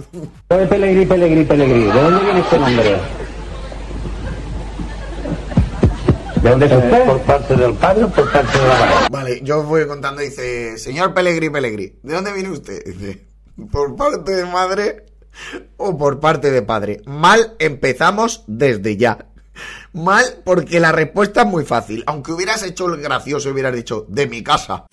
Pelegrí, 0.48 1.06
Pelegrí, 1.06 1.44
Pelegrí. 1.44 1.84
¿De 1.84 2.02
dónde 2.02 2.24
viene 2.24 2.40
este 2.40 2.58
nombre? 2.58 3.00
¿De 6.42 6.50
dónde 6.50 6.66
es 6.66 6.72
usted? 6.72 7.04
¿Por 7.06 7.20
parte 7.20 7.56
del 7.56 7.74
padre 7.74 8.04
o 8.04 8.08
por 8.08 8.32
parte 8.32 8.58
de 8.58 8.66
la 8.66 8.74
madre? 8.74 8.94
Vale, 9.10 9.40
yo 9.44 9.60
os 9.60 9.66
voy 9.66 9.86
contando, 9.86 10.22
dice, 10.22 10.76
señor 10.76 11.14
Pelegrí 11.14 11.50
Pelegrí, 11.50 12.00
¿de 12.02 12.14
dónde 12.14 12.32
viene 12.32 12.50
usted? 12.50 12.82
Dice, 12.84 13.24
¿por 13.70 13.94
parte 13.94 14.32
de 14.32 14.44
madre 14.44 15.06
o 15.76 15.96
por 15.96 16.18
parte 16.18 16.50
de 16.50 16.62
padre? 16.62 17.00
Mal 17.06 17.54
empezamos 17.60 18.42
desde 18.48 18.96
ya. 18.96 19.26
Mal 19.92 20.24
porque 20.44 20.80
la 20.80 20.90
respuesta 20.90 21.42
es 21.42 21.46
muy 21.46 21.64
fácil. 21.64 22.02
Aunque 22.06 22.32
hubieras 22.32 22.64
hecho 22.64 22.92
el 22.92 23.00
gracioso, 23.00 23.50
hubieras 23.50 23.76
dicho, 23.76 24.04
de 24.08 24.26
mi 24.26 24.42
casa. 24.42 24.86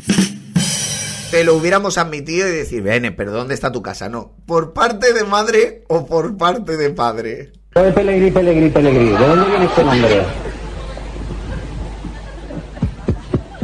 te 1.31 1.43
lo 1.43 1.55
hubiéramos 1.55 1.97
admitido 1.97 2.47
y 2.47 2.51
decir, 2.51 2.83
Bene, 2.83 3.11
pero 3.11 3.31
¿dónde 3.31 3.55
está 3.55 3.71
tu 3.71 3.81
casa? 3.81 4.07
No, 4.07 4.35
¿por 4.45 4.73
parte 4.73 5.13
de 5.13 5.23
madre 5.23 5.83
o 5.87 6.05
por 6.05 6.37
parte 6.37 6.77
de 6.77 6.91
padre? 6.91 7.53
Soy 7.73 7.91
Pelegrí, 7.91 8.29
Pelegrí, 8.29 8.69
Pelegrí. 8.69 9.09
¿De 9.09 9.27
dónde 9.27 9.45
viene 9.49 9.65
este 9.65 9.83
nombre? 9.83 10.25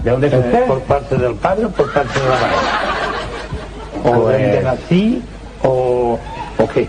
¿De 0.05 0.11
dónde 0.11 0.27
es 0.27 0.33
usted? 0.33 0.67
¿Por 0.67 0.81
parte 0.83 1.17
del 1.17 1.35
padre 1.35 1.65
o 1.65 1.69
por 1.71 1.91
parte 1.91 2.19
de 2.19 2.25
la 2.29 2.35
madre? 2.41 2.57
¿O 4.03 4.27
de 4.29 4.37
dónde 4.43 4.61
nací 4.63 5.23
o, 5.63 6.19
o 6.59 6.67
qué? 6.69 6.87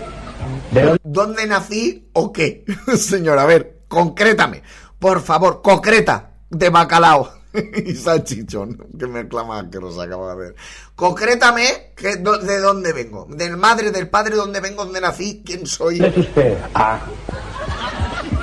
¿De 0.71 0.81
dónde? 0.83 0.99
¿Dónde 1.03 1.47
nací 1.47 2.09
o 2.13 2.31
qué? 2.31 2.63
Señor, 2.95 3.39
a 3.39 3.45
ver, 3.45 3.79
concrétame. 3.87 4.61
Por 4.99 5.21
favor, 5.21 5.61
concreta. 5.63 6.31
De 6.49 6.69
bacalao 6.69 7.29
y 7.85 7.93
salchichón. 7.95 8.77
Que 8.97 9.07
me 9.07 9.27
clama 9.27 9.67
que 9.69 9.79
nos 9.79 9.97
acaba 9.99 10.35
de 10.35 10.39
ver. 10.41 10.55
Concrétame 10.95 11.93
que, 11.95 12.17
do- 12.17 12.37
de 12.37 12.59
dónde 12.59 12.93
vengo. 12.93 13.25
Del 13.29 13.57
madre, 13.57 13.91
del 13.91 14.09
padre, 14.09 14.35
dónde 14.35 14.59
vengo, 14.61 14.85
dónde 14.85 15.01
nací, 15.01 15.41
quién 15.45 15.65
soy. 15.65 15.97
¿Dónde 15.99 16.21
es 16.21 16.27
usted? 16.27 16.57
Ah. 16.75 16.99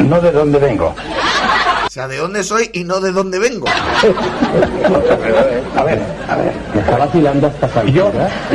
No 0.01 0.21
de 0.21 0.33
dónde 0.33 0.59
vengo. 0.59 0.95
O 1.95 1.97
sea, 1.97 2.09
de 2.09 2.17
dónde 2.17 2.43
soy 2.43 2.71
y 2.73 2.83
no 2.83 2.99
de 2.99 3.13
dónde 3.13 3.39
vengo. 3.39 3.69
A 5.77 5.85
ver, 5.85 6.03
a 6.29 6.37
ver. 6.37 6.53
Me 6.75 6.81
está 6.81 6.99
vacilando 6.99 7.47
hasta 7.47 7.69
salir. 7.69 7.95
Yo, 7.95 8.11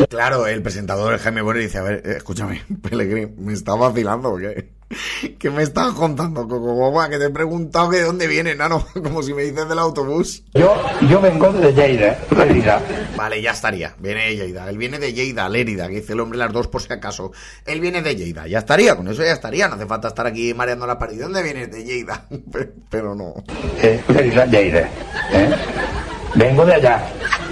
Claro, 0.10 0.46
el 0.46 0.62
presentador, 0.62 1.14
el 1.14 1.20
Jaime 1.20 1.42
Bueno, 1.42 1.62
dice, 1.62 1.78
a 1.78 1.84
ver, 1.84 2.02
eh, 2.04 2.16
escúchame, 2.18 2.62
Pelegrín, 2.90 3.36
me 3.40 3.54
está 3.54 3.76
vacilando, 3.76 4.36
¿qué? 4.36 4.72
¿Qué 5.40 5.50
me 5.52 5.62
estás 5.64 5.94
contando, 5.94 6.48
Coco 6.48 6.74
Boba? 6.74 7.10
Que 7.10 7.18
te 7.20 7.26
he 7.26 7.30
preguntado 7.30 7.90
que 7.92 7.98
de 7.98 8.04
dónde 8.04 8.26
viene, 8.28 8.56
nano, 8.56 8.86
como 8.94 9.22
si 9.22 9.34
me 9.34 9.44
dices 9.44 9.70
del 9.70 9.78
autobús. 9.80 10.44
yo, 10.54 10.76
yo 11.08 11.22
vengo 11.22 11.52
de 11.54 11.72
Lleida, 11.74 12.18
Lérida. 12.36 12.82
Vale, 13.16 13.42
ya 13.42 13.52
estaría. 13.52 13.94
Viene 14.00 14.26
de 14.26 14.36
Lleida. 14.36 14.68
Él 14.70 14.78
viene 14.78 14.98
de 14.98 15.14
Lleida, 15.14 15.48
Lérida, 15.48 15.88
que 15.88 15.96
dice 15.96 16.14
el 16.14 16.20
hombre 16.22 16.40
las 16.40 16.52
dos 16.52 16.68
por 16.68 16.82
si 16.82 16.92
acaso. 16.92 17.32
Él 17.66 17.80
viene 17.82 18.02
de 18.02 18.16
Lleida. 18.16 18.48
Ya 18.48 18.60
estaría, 18.60 18.96
con 18.96 19.08
eso 19.08 19.24
ya 19.24 19.34
estaría. 19.34 19.68
No 19.68 19.76
hace 19.76 19.86
falta 19.86 20.08
estar 20.08 20.26
aquí 20.26 20.54
mareando 20.56 20.88
la 20.88 20.98
pared. 20.98 21.18
¿De 21.18 21.24
dónde 21.24 21.44
vienes? 21.44 21.72
De 21.72 21.84
Lleida. 21.84 22.26
Pe- 22.52 22.72
Pero 22.90 23.14
no. 23.14 23.36
Eh, 23.82 24.02
Lérida, 24.08 24.46
Lleida. 24.48 24.80
¿eh? 25.32 25.56
Vengo 26.36 26.66
de 26.66 26.74
allá. 26.76 27.04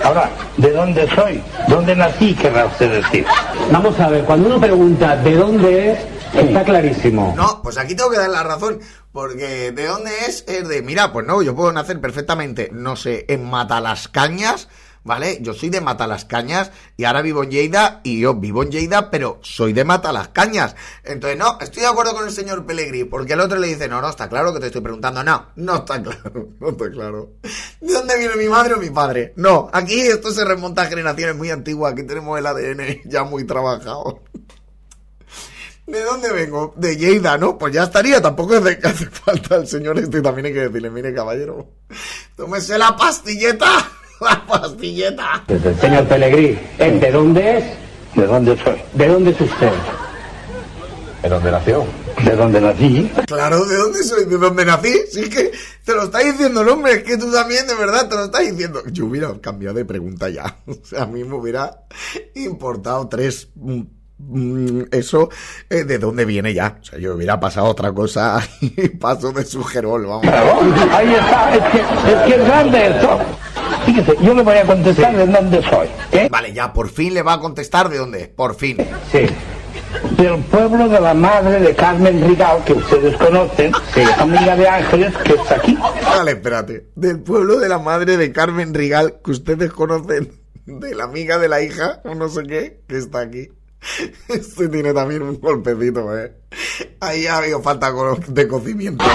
Ahora, 0.04 0.30
¿de 0.58 0.72
dónde 0.72 1.08
soy? 1.16 1.42
¿Dónde 1.68 1.96
nací, 1.96 2.34
querrá 2.36 2.66
usted 2.66 3.02
decir? 3.04 3.26
Vamos 3.72 4.00
a 4.00 4.10
ver, 4.10 4.24
cuando 4.24 4.48
uno 4.48 4.60
pregunta 4.62 5.16
de 5.18 5.34
dónde 5.36 5.92
es, 5.94 6.00
está 6.34 6.64
clarísimo. 6.64 7.34
No, 7.36 7.62
pues 7.62 7.78
aquí 7.78 7.96
tengo 7.96 8.10
que 8.10 8.18
dar 8.18 8.30
la 8.30 8.44
razón. 8.44 8.80
Porque 9.12 9.72
de 9.72 9.88
dónde 9.88 10.12
es, 10.28 10.44
es 10.48 10.68
de, 10.68 10.84
mira, 10.84 11.12
pues 11.12 11.26
no, 11.26 11.42
yo 11.42 11.56
puedo 11.56 11.72
nacer 11.72 12.00
perfectamente, 12.00 12.70
no 12.72 12.96
sé, 12.96 13.26
en 13.30 13.50
Matalascañas, 13.50 14.68
¿vale? 15.04 15.40
Yo 15.42 15.56
soy 15.56 15.70
de 15.70 15.82
Matalascañas 15.82 16.72
y 16.98 17.06
ahora 17.06 17.24
vivo 17.24 17.42
en 17.42 17.50
Lleida 17.50 18.02
y 18.04 18.20
yo 18.20 18.36
vivo 18.36 18.62
en 18.62 18.70
Lleida, 18.70 19.10
pero 19.10 19.40
soy 19.42 19.74
de 19.74 19.86
Matalascañas. 19.86 20.76
Entonces, 21.04 21.40
no, 21.40 21.58
estoy 21.60 21.82
de 21.82 21.90
acuerdo 21.90 22.14
con 22.14 22.26
el 22.26 22.32
señor 22.32 22.64
Pellegrini, 22.68 23.06
porque 23.06 23.34
el 23.34 23.40
otro 23.40 23.58
le 23.58 23.66
dice, 23.66 23.88
no, 23.88 24.02
no, 24.02 24.10
está 24.10 24.30
claro 24.30 24.54
que 24.54 24.60
te 24.60 24.68
estoy 24.68 24.82
preguntando. 24.82 25.24
No, 25.24 25.48
no 25.56 25.78
está 25.78 26.00
claro, 26.04 26.50
no 26.60 26.70
está 26.70 26.92
claro. 26.92 27.32
¿De 27.82 27.94
dónde 27.94 28.20
viene 28.20 28.36
mi 28.36 28.50
madre 28.50 28.76
o 28.76 28.78
mi 28.78 28.92
padre? 28.92 29.34
No, 29.36 29.68
aquí 29.74 30.00
esto 30.00 30.30
se 30.30 30.46
remonta 30.46 30.84
a 30.84 30.86
generaciones 30.86 31.36
muy 31.36 31.50
antiguas, 31.50 31.94
aquí 31.94 32.04
tenemos 32.04 32.38
el 32.38 32.46
ADN 32.46 33.02
ya 33.06 33.24
muy 33.24 33.46
trabajado. 33.46 34.22
¿De 35.88 36.04
dónde 36.04 36.34
vengo? 36.34 36.74
De 36.76 36.98
Lleida, 36.98 37.38
¿no? 37.38 37.58
Pues 37.58 37.74
ya 37.74 37.84
estaría, 37.84 38.22
tampoco 38.22 38.56
es 38.56 38.64
de 38.64 38.78
que 38.78 38.88
hace 38.90 39.06
falta 39.06 39.56
el 39.56 39.68
señor 39.68 39.98
este, 39.98 40.22
también 40.22 40.48
hay 40.48 40.54
que 40.54 40.68
decirle, 40.68 40.90
mire 40.90 41.14
caballero, 41.14 41.66
tómese 42.36 42.78
la 42.78 42.96
pastilleta, 42.98 43.90
la 44.22 44.46
pastilleta. 44.46 45.46
Señor 45.80 46.06
Pellegrí, 46.10 46.60
¿eh, 46.78 46.92
¿de 46.92 47.10
dónde 47.12 47.58
es? 47.58 47.66
¿De 48.16 48.28
dónde 48.28 48.62
soy? 48.62 48.82
¿De 48.94 49.08
dónde 49.08 49.32
es 49.32 49.40
usted? 49.40 49.72
¿De 51.24 51.30
dónde 51.30 51.52
nació? 51.52 51.86
¿De 52.24 52.36
dónde 52.36 52.60
nací? 52.62 53.12
Claro, 53.26 53.64
¿de 53.66 53.76
dónde 53.78 54.04
soy? 54.04 54.26
¿De 54.26 54.38
dónde 54.38 54.66
nací? 54.66 54.94
Si 55.12 55.22
es 55.22 55.30
que 55.30 55.52
te 55.86 55.94
lo 55.94 56.04
está 56.04 56.20
diciendo 56.20 56.62
el 56.62 56.70
hombre, 56.70 56.94
es 56.94 57.04
que 57.04 57.18
tú 57.18 57.32
también 57.32 57.66
de 57.66 57.76
verdad 57.76 58.10
te 58.10 58.16
lo 58.16 58.26
estás 58.26 58.42
diciendo. 58.42 58.84
Yo 58.92 59.06
hubiera 59.06 59.40
cambiado 59.40 59.76
de 59.76 59.86
pregunta 59.86 60.30
ya. 60.30 60.58
O 60.68 60.86
sea, 60.86 61.04
a 61.04 61.06
mí 61.06 61.24
me 61.24 61.36
hubiera 61.36 61.86
importado 62.36 63.08
tres... 63.08 63.50
mm, 64.18 64.82
Eso, 64.92 65.30
eh, 65.70 65.84
¿de 65.84 65.98
dónde 66.00 66.26
viene 66.26 66.54
ya? 66.54 66.78
O 66.82 66.84
sea, 66.84 67.00
yo 67.00 67.16
hubiera 67.16 67.40
pasado 67.40 67.68
otra 67.68 67.92
cosa 67.92 68.40
y 68.62 68.90
paso 68.90 69.32
de 69.32 69.46
su 69.46 69.64
gerol, 69.64 70.06
vamos. 70.06 70.22
Claro, 70.22 70.60
ahí 70.92 71.14
está, 71.14 71.56
es 71.56 71.64
que 71.72 71.78
es, 71.80 72.18
que 72.26 72.42
es 72.42 72.46
grande 72.46 72.88
esto. 72.88 73.20
Fíjese, 73.86 74.16
yo 74.22 74.34
le 74.34 74.42
voy 74.42 74.56
a 74.56 74.66
contestar 74.66 75.16
de 75.16 75.26
dónde 75.26 75.64
soy. 75.64 75.88
¿eh? 76.12 76.28
Vale, 76.30 76.54
ya 76.54 76.74
por 76.74 76.90
fin 76.90 77.14
le 77.14 77.22
va 77.22 77.34
a 77.34 77.40
contestar 77.40 77.90
de 77.90 77.98
dónde 77.98 78.28
por 78.28 78.56
fin. 78.56 78.78
Sí. 79.12 79.28
Del 80.18 80.44
pueblo 80.44 80.90
de 80.90 81.00
la 81.00 81.14
madre 81.14 81.60
de 81.60 81.74
Carmen 81.76 82.28
Rigal, 82.28 82.64
que 82.66 82.74
ustedes 82.74 83.16
conocen, 83.18 83.72
que 83.94 84.04
es 84.04 84.18
amiga 84.18 84.56
de 84.56 84.68
Ángeles, 84.68 85.16
que 85.18 85.34
está 85.34 85.56
aquí. 85.56 85.78
Vale, 86.04 86.32
espérate. 86.32 86.88
Del 86.96 87.22
pueblo 87.22 87.60
de 87.60 87.70
la 87.70 87.80
madre 87.80 88.18
de 88.18 88.32
Carmen 88.32 88.74
Rigal, 88.74 89.20
que 89.24 89.32
ustedes 89.32 89.72
conocen, 89.72 90.34
de 90.66 90.96
la 90.96 91.06
amiga 91.06 91.38
de 91.38 91.48
la 91.48 91.62
hija, 91.62 92.02
o 92.04 92.16
no 92.16 92.28
sé 92.30 92.44
qué, 92.44 92.82
que 92.88 92.98
está 92.98 93.22
aquí. 93.22 93.50
Este 94.28 94.68
tiene 94.68 94.94
también 94.94 95.22
un 95.22 95.40
golpecito, 95.40 96.18
eh. 96.18 96.34
Ahí 97.00 97.26
ha 97.28 97.38
habido 97.38 97.62
falta 97.62 97.92
de 98.28 98.48
cocimiento. 98.48 99.06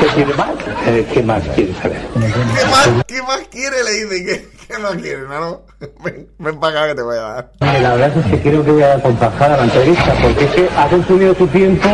¿Qué 0.00 0.06
quiere 0.14 0.34
más? 0.34 0.50
Eh, 0.86 1.06
¿Qué 1.12 1.22
más 1.22 1.48
quiere 1.50 1.74
saber? 1.74 2.08
¿Qué 2.14 2.66
más, 2.66 3.04
qué 3.06 3.22
más 3.22 3.48
quiere? 3.48 3.84
Le 3.84 3.92
dice. 3.92 4.48
¿Qué, 4.58 4.61
más 4.78 4.94
quiere, 4.94 5.22
nano? 5.28 5.62
Ven, 6.04 6.28
ven 6.38 6.60
para 6.60 6.80
acá 6.82 6.88
que 6.90 6.94
te 6.96 7.02
voy 7.02 7.16
a 7.16 7.20
dar. 7.20 7.52
La 7.60 7.94
verdad 7.94 8.16
es 8.18 8.26
que 8.30 8.42
creo 8.42 8.64
que 8.64 8.70
voy 8.70 8.82
a 8.82 9.00
compasar 9.02 9.52
a 9.52 9.56
la 9.58 9.64
entrevista, 9.64 10.14
porque 10.22 10.44
es 10.44 10.50
que 10.52 10.68
ha 10.76 10.88
consumido 10.88 11.34
tu 11.34 11.46
tiempo 11.48 11.88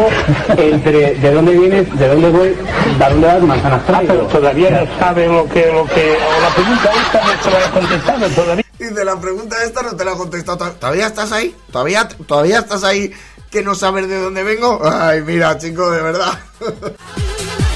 entre 0.56 1.14
de 1.14 1.32
dónde 1.32 1.52
vienes, 1.52 1.98
de 1.98 2.08
dónde 2.08 2.28
voy, 2.30 2.48
de 2.48 3.08
dónde 3.10 3.26
vas, 3.26 3.42
manzanas 3.42 3.82
Ah, 3.88 4.02
pero 4.06 4.26
todavía 4.26 4.70
no 4.70 4.98
sabe 4.98 5.26
lo 5.28 5.44
que, 5.48 5.66
lo 5.72 5.84
que, 5.86 6.16
o 6.16 6.40
la 6.42 6.54
pregunta 6.54 6.90
esta 7.02 7.20
no 7.24 7.42
se 7.42 7.50
la 7.50 7.64
he 7.66 7.70
contestado 7.70 8.28
todavía. 8.30 8.64
Dice, 8.78 9.04
la 9.04 9.20
pregunta 9.20 9.56
esta 9.64 9.82
no 9.82 9.96
te 9.96 10.04
la 10.04 10.12
he 10.12 10.16
contestado. 10.16 10.58
to- 10.58 10.72
¿Todavía 10.72 11.06
estás 11.06 11.32
ahí? 11.32 11.56
¿Todavía, 11.72 12.08
¿Todavía 12.26 12.58
estás 12.60 12.84
ahí 12.84 13.12
que 13.50 13.62
no 13.62 13.74
sabes 13.74 14.08
de 14.08 14.20
dónde 14.20 14.42
vengo? 14.44 14.80
Ay, 14.84 15.22
mira, 15.22 15.56
chico, 15.58 15.90
de 15.90 16.02
verdad. 16.02 16.38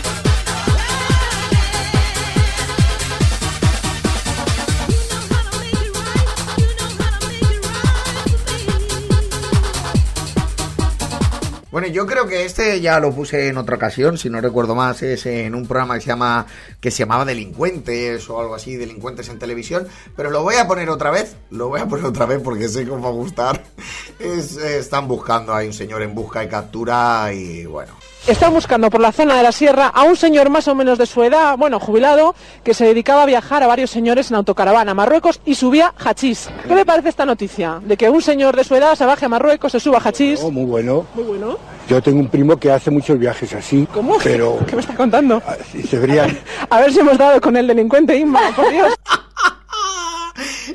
Bueno, 11.73 11.89
yo 11.89 12.07
creo 12.07 12.29
que 12.29 12.45
este 12.45 12.83
ya 12.83 13.01
lo 13.01 13.15
puse 13.15 13.49
en 13.49 13.57
otra 13.57 13.77
ocasión, 13.77 14.19
si 14.19 14.29
no 14.29 14.43
recuerdo 14.43 14.75
más, 14.75 15.03
es 15.03 15.25
en 15.25 15.55
un 15.55 15.67
programa 15.67 15.95
que 15.95 16.03
se 16.03 16.09
llama 16.09 16.47
que 16.83 16.91
se 16.91 16.99
llamaba 16.99 17.25
Delincuentes 17.25 18.29
o 18.29 18.39
algo 18.39 18.55
así, 18.55 18.77
Delincuentes 18.77 19.31
en 19.31 19.39
televisión, 19.39 19.89
pero 20.15 20.31
lo 20.31 20.43
voy 20.43 20.57
a 20.57 20.69
poner 20.69 20.91
otra 20.91 21.11
vez, 21.11 21.35
lo 21.49 21.69
voy 21.69 21.81
a 21.81 21.87
poner 21.87 22.05
otra 22.05 22.27
vez 22.27 22.43
porque 22.45 22.69
sé 22.69 22.83
os 22.91 23.03
va 23.03 23.09
a 23.09 23.13
gustar. 23.13 23.65
Es, 24.19 24.59
están 24.59 25.09
buscando 25.09 25.55
a 25.55 25.65
un 25.65 25.73
señor 25.73 26.03
en 26.03 26.15
busca 26.15 26.45
y 26.45 26.49
captura 26.49 27.33
y 27.33 27.65
bueno, 27.65 27.95
Están 28.27 28.55
buscando 28.55 28.89
por 28.89 29.01
la 29.01 29.11
zona 29.11 29.37
de 29.37 29.43
la 29.43 29.51
sierra 29.51 29.89
a 29.89 30.05
un 30.05 30.15
señor 30.15 30.49
más 30.49 30.69
o 30.69 30.77
menos 30.77 30.97
de 30.97 31.07
su 31.07 31.25
edad, 31.25 31.57
bueno, 31.59 31.81
jubilado, 31.81 32.37
que 32.63 32.73
se 32.73 32.85
dedicaba 32.85 33.25
a 33.25 33.27
viajar 33.27 33.65
a 33.65 33.67
varios 33.67 33.91
señores 33.91 34.31
en 34.31 34.37
autocaravana 34.37 34.93
a 34.93 34.95
Marruecos 34.95 35.41
y 35.45 35.57
subía 35.57 35.93
hachís. 35.99 36.49
¿Qué 36.69 36.75
le 36.77 36.85
parece 36.85 37.09
esta 37.09 37.27
noticia? 37.27 37.81
De 37.85 37.97
que 37.97 38.09
un 38.09 38.23
señor 38.23 38.55
de 38.55 38.63
su 38.63 38.77
edad 38.77 38.95
se 38.95 39.05
baje 39.07 39.25
a 39.27 39.29
Marruecos, 39.29 39.73
se 39.73 39.81
suba 39.81 39.99
hachís. 39.99 40.41
Oh, 40.41 40.53
muy 40.53 40.65
bueno. 40.65 41.05
Muy 41.15 41.25
bueno. 41.25 41.59
Yo 41.89 42.01
tengo 42.01 42.21
un 42.21 42.29
primo 42.29 42.57
que 42.57 42.71
hace 42.71 42.93
muchos 42.93 43.19
viajes 43.19 43.53
así. 43.55 43.89
¿Cómo? 43.93 44.17
Pero 44.23 44.57
¿Qué 44.69 44.77
me 44.77 44.83
está 44.83 44.95
contando? 44.95 45.43
si 45.73 45.83
se 45.83 45.99
verían. 45.99 46.39
A 46.71 46.79
ver 46.81 46.93
si 46.93 47.01
hemos 47.01 47.19
dado 47.19 47.41
con 47.41 47.57
el 47.57 47.67
delincuente 47.67 48.17
Inma, 48.17 48.41
por 48.55 48.71
Dios. 48.71 48.95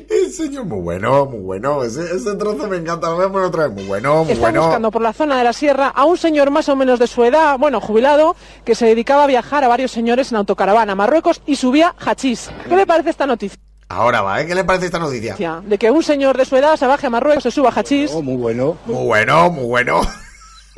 el 0.08 0.32
señor 0.32 0.64
muy 0.64 0.80
bueno, 0.80 1.26
muy 1.26 1.40
bueno, 1.40 1.82
ese, 1.84 2.02
ese 2.14 2.34
trozo 2.36 2.66
me 2.68 2.76
encanta, 2.78 3.08
lo 3.10 3.16
voy 3.16 3.26
a 3.26 3.28
poner 3.28 3.46
otra 3.48 3.66
vez, 3.68 3.74
muy 3.76 3.84
bueno, 3.84 4.24
muy 4.24 4.32
Están 4.32 4.40
bueno. 4.40 4.62
buscando 4.62 4.90
por 4.90 5.02
la 5.02 5.12
zona 5.12 5.38
de 5.38 5.44
la 5.44 5.52
sierra 5.52 5.88
a 5.88 6.04
un 6.04 6.16
señor 6.16 6.50
más 6.50 6.68
o 6.68 6.76
menos 6.76 6.98
de 6.98 7.06
su 7.06 7.24
edad, 7.24 7.58
bueno, 7.58 7.80
jubilado, 7.80 8.34
que 8.64 8.74
se 8.74 8.86
dedicaba 8.86 9.24
a 9.24 9.26
viajar 9.26 9.64
a 9.64 9.68
varios 9.68 9.90
señores 9.90 10.30
en 10.32 10.38
autocaravana 10.38 10.92
a 10.92 10.96
Marruecos 10.96 11.42
y 11.46 11.56
subía 11.56 11.94
hachís. 11.98 12.50
¿Qué 12.68 12.76
le 12.76 12.86
parece 12.86 13.10
esta 13.10 13.26
noticia? 13.26 13.58
Ahora 13.90 14.20
va, 14.20 14.40
¿eh? 14.42 14.46
¿Qué 14.46 14.54
le 14.54 14.64
parece 14.64 14.86
esta 14.86 14.98
noticia? 14.98 15.62
De 15.64 15.78
que 15.78 15.90
un 15.90 16.02
señor 16.02 16.36
de 16.36 16.44
su 16.44 16.56
edad 16.56 16.76
se 16.76 16.86
baje 16.86 17.06
a 17.06 17.10
Marruecos, 17.10 17.42
se 17.42 17.50
suba 17.50 17.70
hachís. 17.74 18.10
Oh, 18.12 18.20
muy 18.22 18.36
bueno. 18.36 18.76
Muy 18.86 19.04
bueno, 19.06 19.50
muy 19.50 19.64
bueno. 19.64 20.00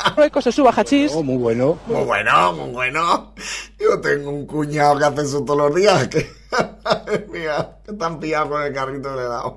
Marruecos 0.04 0.44
se 0.44 0.52
suba 0.52 0.70
hachís. 0.70 1.12
Oh, 1.14 1.22
muy 1.22 1.36
bueno. 1.36 1.78
Muy 1.86 2.04
bueno, 2.04 2.52
muy 2.52 2.70
bueno. 2.70 3.34
Yo 3.78 4.00
tengo 4.00 4.30
un 4.30 4.46
cuñado 4.46 4.98
que 4.98 5.04
hace 5.04 5.22
eso 5.22 5.44
todos 5.44 5.58
los 5.58 5.74
días. 5.74 6.08
Que, 6.08 6.30
mira, 7.32 7.78
que 7.84 7.92
están 7.92 8.18
pillados 8.20 8.48
con 8.50 8.62
el 8.62 8.72
carrito 8.72 9.16
de 9.16 9.24
helado. 9.24 9.54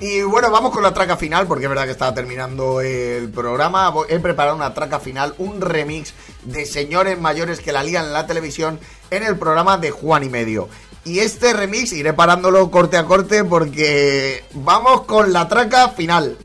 Y 0.00 0.22
bueno. 0.22 0.50
Vamos 0.50 0.72
con 0.72 0.82
la 0.82 0.92
traca 0.94 1.16
final, 1.16 1.46
porque 1.46 1.64
es 1.64 1.68
verdad 1.68 1.84
que 1.84 1.90
estaba 1.92 2.14
terminando 2.14 2.80
el 2.80 3.28
programa. 3.30 3.92
He 4.08 4.18
preparado 4.18 4.56
una 4.56 4.72
traca 4.74 4.98
final, 4.98 5.34
un 5.38 5.60
remix 5.60 6.14
de 6.44 6.64
señores 6.66 7.18
mayores 7.20 7.60
que 7.60 7.72
la 7.72 7.82
lían 7.82 8.06
en 8.06 8.12
la 8.12 8.26
televisión 8.26 8.78
en 9.10 9.22
el 9.24 9.36
programa 9.36 9.76
de 9.78 9.90
Juan 9.90 10.24
y 10.24 10.28
Medio. 10.28 10.68
Y 11.04 11.20
este 11.20 11.52
remix 11.52 11.92
iré 11.92 12.12
parándolo 12.12 12.70
corte 12.70 12.96
a 12.96 13.04
corte 13.04 13.44
porque 13.44 14.44
vamos 14.54 15.02
con 15.02 15.32
la 15.32 15.48
traca 15.48 15.88
final. 15.90 16.36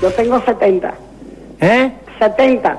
Yo 0.00 0.10
tengo 0.12 0.40
70. 0.44 0.94
¿Eh? 1.60 1.92
70. 2.18 2.78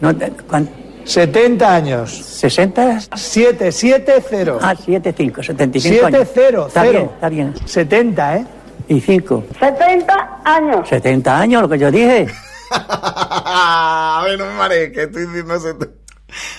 No 0.00 0.14
te- 0.16 0.30
¿cuán- 0.48 0.68
70 1.04 1.74
años. 1.74 2.12
¿60? 2.42 3.08
7, 3.16 3.72
7, 3.72 4.22
0. 4.28 4.58
Ah, 4.62 4.74
75, 4.74 5.42
75 5.42 5.94
7, 6.00 6.16
años. 6.16 6.28
0, 6.34 6.64
Está 6.68 6.80
0. 6.82 6.92
bien, 6.92 7.10
está 7.14 7.28
bien. 7.28 7.54
70, 7.66 8.36
¿eh? 8.36 8.46
¿Y 8.88 9.00
5? 9.00 9.44
70 9.58 10.40
años. 10.44 10.88
70 10.88 11.38
años, 11.38 11.62
lo 11.62 11.68
que 11.68 11.78
yo 11.78 11.90
dije. 11.90 12.26
A 12.70 14.22
ver, 14.26 14.38
no 14.38 14.46
me 14.46 14.54
marees, 14.54 14.92
que 14.92 15.02
estoy 15.04 15.26
diciendo 15.26 15.54
eso. 15.54 15.76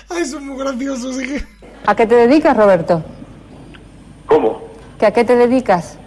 Ay, 0.09 0.25
son 0.25 0.45
muy 0.47 0.57
graciosos. 0.63 1.15
sí 1.15 1.25
que- 1.27 1.43
¿A 1.85 1.95
qué 1.95 2.05
te 2.07 2.15
dedicas, 2.15 2.55
Roberto? 2.55 3.03
¿Cómo? 4.25 4.63
¿Que 4.99 5.05
¿A 5.07 5.11
qué 5.11 5.23
te 5.23 5.35
dedicas? 5.35 5.97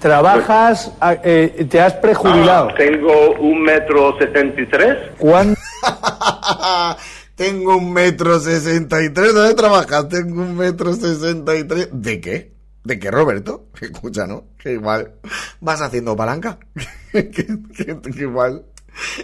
Trabajas, 0.00 0.92
a- 1.00 1.14
eh, 1.22 1.66
te 1.70 1.80
has 1.80 1.94
prejubilado. 1.94 2.68
Ah, 2.70 2.74
tengo 2.76 3.32
un 3.40 3.62
metro 3.62 4.18
setenta 4.18 4.60
y 4.60 4.66
tres. 4.66 4.96
¿Cuándo? 5.18 5.56
Tengo 7.36 7.76
un 7.78 7.92
metro 7.92 8.38
sesenta 8.38 9.02
y 9.02 9.10
tres. 9.12 9.34
¿Dónde 9.34 9.54
trabajas? 9.54 10.08
Tengo 10.08 10.42
un 10.42 10.56
metro 10.56 10.92
sesenta 10.94 11.56
y 11.56 11.64
tres. 11.64 11.88
¿De 11.90 12.20
qué? 12.20 12.52
¿De 12.84 12.98
qué, 12.98 13.10
Roberto? 13.10 13.66
Escucha, 13.80 14.26
¿no? 14.26 14.44
Que 14.58 14.72
igual 14.72 15.12
vas 15.60 15.80
haciendo 15.80 16.14
palanca. 16.16 16.58
que, 17.12 17.30
que- 17.30 18.00
que 18.00 18.20
igual 18.20 18.64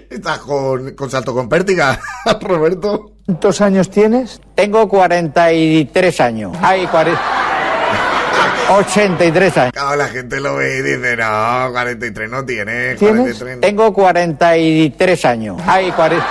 estás 0.08 0.38
con, 0.40 0.94
con 0.94 1.10
salto 1.10 1.32
con 1.34 1.48
pértiga, 1.48 2.00
Roberto. 2.40 3.12
¿Cuántos 3.26 3.60
años 3.60 3.88
tienes? 3.90 4.40
Tengo 4.56 4.88
43 4.88 6.20
años. 6.20 6.56
Ay, 6.60 6.86
40... 6.88 7.20
83 8.70 9.56
años. 9.56 9.72
Claro, 9.72 9.96
la 9.96 10.08
gente 10.08 10.40
lo 10.40 10.56
ve 10.56 10.78
y 10.78 10.82
dice, 10.82 11.16
no, 11.16 11.68
43 11.72 12.30
no 12.30 12.44
tienes. 12.44 12.98
¿Tienes? 12.98 13.16
43 13.38 13.54
no". 13.56 13.60
Tengo 13.60 13.92
43 13.92 15.24
años. 15.24 15.60
Ay, 15.66 15.90
40... 15.92 16.26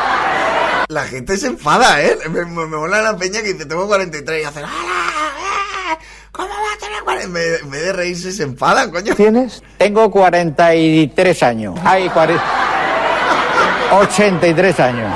La 0.90 1.04
gente 1.06 1.38
se 1.38 1.48
enfada, 1.48 2.02
¿eh? 2.02 2.18
Me, 2.30 2.46
me, 2.46 2.66
me 2.66 2.78
mola 2.78 3.02
la 3.02 3.16
peña 3.16 3.42
que 3.42 3.54
dice, 3.54 3.66
tengo 3.66 3.88
43 3.88 4.42
y 4.42 4.46
hacen, 4.46 4.64
¡Hala! 4.64 4.74
¡Ah! 4.74 5.98
¿Cómo 6.32 6.50
va 6.50 6.74
a 6.76 6.78
tener 6.80 7.04
40? 7.04 7.09
En 7.22 7.34
vez, 7.34 7.62
en 7.62 7.70
vez 7.72 7.84
de 7.86 7.94
reírse, 7.94 8.32
se 8.32 8.44
enfadan, 8.44 8.92
coño. 8.92 9.16
¿Tienes? 9.16 9.62
Tengo 9.78 10.10
43 10.10 11.44
años. 11.44 11.80
Ay, 11.84 12.10
40... 12.10 12.42
83 13.92 14.80
años. 14.80 15.14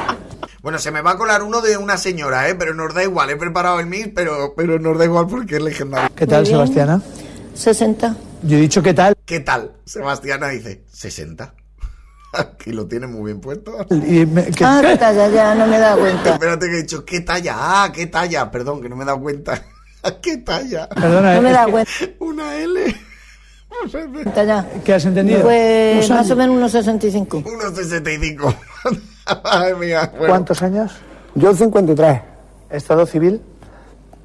Bueno, 0.61 0.79
se 0.79 0.91
me 0.91 1.01
va 1.01 1.11
a 1.11 1.17
colar 1.17 1.43
uno 1.43 1.61
de 1.61 1.77
una 1.77 1.97
señora, 1.97 2.47
¿eh? 2.49 2.55
Pero 2.55 2.73
nos 2.73 2.93
da 2.93 3.03
igual, 3.03 3.29
he 3.29 3.35
preparado 3.35 3.79
el 3.79 3.85
mix, 3.85 4.09
pero, 4.15 4.53
pero 4.55 4.79
nos 4.79 4.97
da 4.97 5.05
igual 5.05 5.27
porque 5.27 5.57
es 5.57 5.61
legendario. 5.61 6.09
¿Qué 6.15 6.25
tal. 6.25 6.45
Sebastiana? 6.47 7.01
60. 7.53 8.15
Yo 8.43 8.57
he 8.57 8.61
dicho 8.61 8.81
qué 8.81 8.93
tal. 8.93 9.13
¿Qué 9.25 9.41
tal? 9.41 9.73
Sebastiana 9.85 10.47
dice, 10.49 10.83
60. 10.91 11.53
Aquí 12.33 12.71
lo 12.73 12.87
tiene 12.87 13.07
muy 13.07 13.25
bien 13.25 13.41
puesto. 13.41 13.75
Y 13.91 14.25
me- 14.25 14.45
¿qué- 14.51 14.63
Ah, 14.65 14.79
qué 14.81 14.97
talla, 14.97 15.27
ya 15.29 15.53
no 15.53 15.67
me 15.67 15.75
he 15.75 15.79
dado 15.79 15.99
cuenta. 15.99 16.29
Espérate 16.33 16.65
que 16.67 16.73
he 16.73 16.81
dicho, 16.81 17.05
¿qué 17.05 17.19
talla? 17.21 17.55
Ah, 17.57 17.91
¿qué 17.93 18.07
talla? 18.07 18.49
Perdón, 18.49 18.81
que 18.81 18.89
no 18.89 18.95
me 18.95 19.03
he 19.03 19.05
dado 19.07 19.19
cuenta. 19.19 19.61
¿Qué 20.21 20.37
talla? 20.37 20.87
Perdona, 20.89 21.35
No 21.35 21.41
me 21.41 21.49
que- 21.65 21.71
cuenta 21.71 21.91
Una 22.19 22.55
L. 22.55 22.95
ya. 24.45 24.65
¿qué 24.83 24.93
has 24.93 25.05
entendido? 25.05 25.41
Pues 25.41 26.09
más 26.09 26.19
años. 26.19 26.31
o 26.31 26.35
menos 26.35 26.55
unos 26.57 26.71
65. 26.71 27.43
Unos 27.45 27.75
65. 27.75 28.53
Ay, 29.43 29.73
mía. 29.79 30.09
Bueno, 30.11 30.27
¿Cuántos 30.27 30.61
años? 30.61 30.91
Yo 31.35 31.53
53, 31.55 32.21
¿Estado 32.69 33.05
civil? 33.05 33.41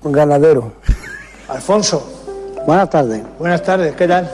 ganadero. 0.02 0.72
Alfonso. 1.48 2.24
Buenas 2.66 2.90
tardes. 2.90 3.22
Buenas 3.38 3.62
tardes, 3.62 3.94
¿qué 3.96 4.06
tal? 4.06 4.30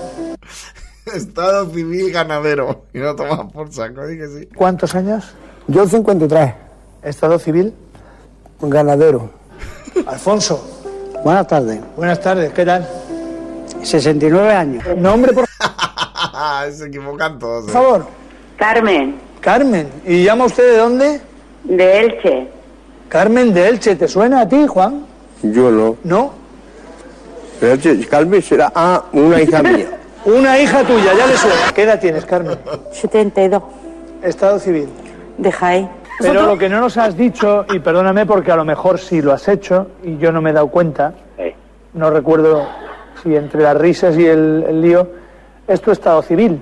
Estado 1.15 1.71
civil 1.73 2.11
ganadero. 2.13 2.87
Y 2.93 2.99
no 2.99 3.15
tomas 3.15 3.53
por 3.53 3.73
saco, 3.73 4.07
dije 4.07 4.27
sí. 4.29 4.49
¿Cuántos 4.57 4.95
años? 4.95 5.25
Yo 5.69 5.87
53, 5.87 6.53
¿Estado 7.03 7.39
civil? 7.39 7.73
ganadero. 8.61 9.31
Alfonso. 10.07 10.74
Buenas 11.25 11.47
tardes. 11.47 11.81
Buenas 11.97 12.21
tardes, 12.21 12.53
¿qué 12.53 12.67
tal? 12.67 12.87
69 13.83 14.53
años. 14.53 14.85
Nombre, 14.99 15.33
por 15.33 15.47
Se 16.71 16.87
equivocan 16.87 17.39
todos. 17.39 17.69
¿eh? 17.69 17.73
favor. 17.73 18.07
Carmen, 18.59 19.17
Carmen. 19.41 19.89
¿Y 20.05 20.23
llama 20.25 20.45
usted 20.45 20.73
de 20.73 20.77
dónde? 20.77 21.21
de 21.65 22.01
Elche. 22.01 22.49
Carmen 23.09 23.55
de 23.55 23.69
Elche. 23.69 23.97
¿Te 23.97 24.07
suena 24.07 24.43
a 24.43 24.49
ti, 24.49 24.67
Juan? 24.67 25.07
Yo 25.43 25.71
no. 25.71 25.97
¿No? 26.05 26.33
Pero 27.59 27.79
che, 27.79 28.07
Carmen 28.07 28.43
será 28.43 28.71
ah, 28.75 29.05
una 29.13 29.41
hija 29.41 29.63
mía. 29.63 29.87
Una 30.27 30.59
hija 30.59 30.83
tuya, 30.85 31.15
ya 31.17 31.27
le 31.27 31.37
suena. 31.39 31.73
¿Qué 31.75 31.83
edad 31.85 32.01
tienes, 32.01 32.25
Carmen? 32.27 32.59
72. 32.93 33.63
Estado 34.23 34.59
civil. 34.59 34.89
De 35.39 35.51
Jaén. 35.51 35.89
Pero 36.21 36.47
lo 36.47 36.57
que 36.59 36.69
no 36.69 36.81
nos 36.81 36.97
has 36.97 37.17
dicho, 37.17 37.65
y 37.73 37.79
perdóname 37.81 38.25
porque 38.27 38.53
a 38.53 38.57
lo 38.57 38.65
mejor 38.65 38.99
sí 38.99 39.21
lo 39.23 39.33
has 39.33 39.47
hecho 39.49 39.89
y 40.03 40.17
yo 40.19 40.31
no 40.33 40.41
me 40.41 40.51
he 40.51 40.53
dado 40.53 40.69
cuenta, 40.69 41.13
Eh, 41.39 41.55
no 41.95 42.11
recuerdo 42.11 42.67
si 43.23 43.35
entre 43.35 43.63
las 43.63 43.77
risas 43.77 44.17
y 44.17 44.27
el, 44.27 44.65
el 44.69 44.81
lío, 44.81 45.09
es 45.67 45.81
tu 45.81 45.91
estado 45.91 46.23
civil. 46.23 46.61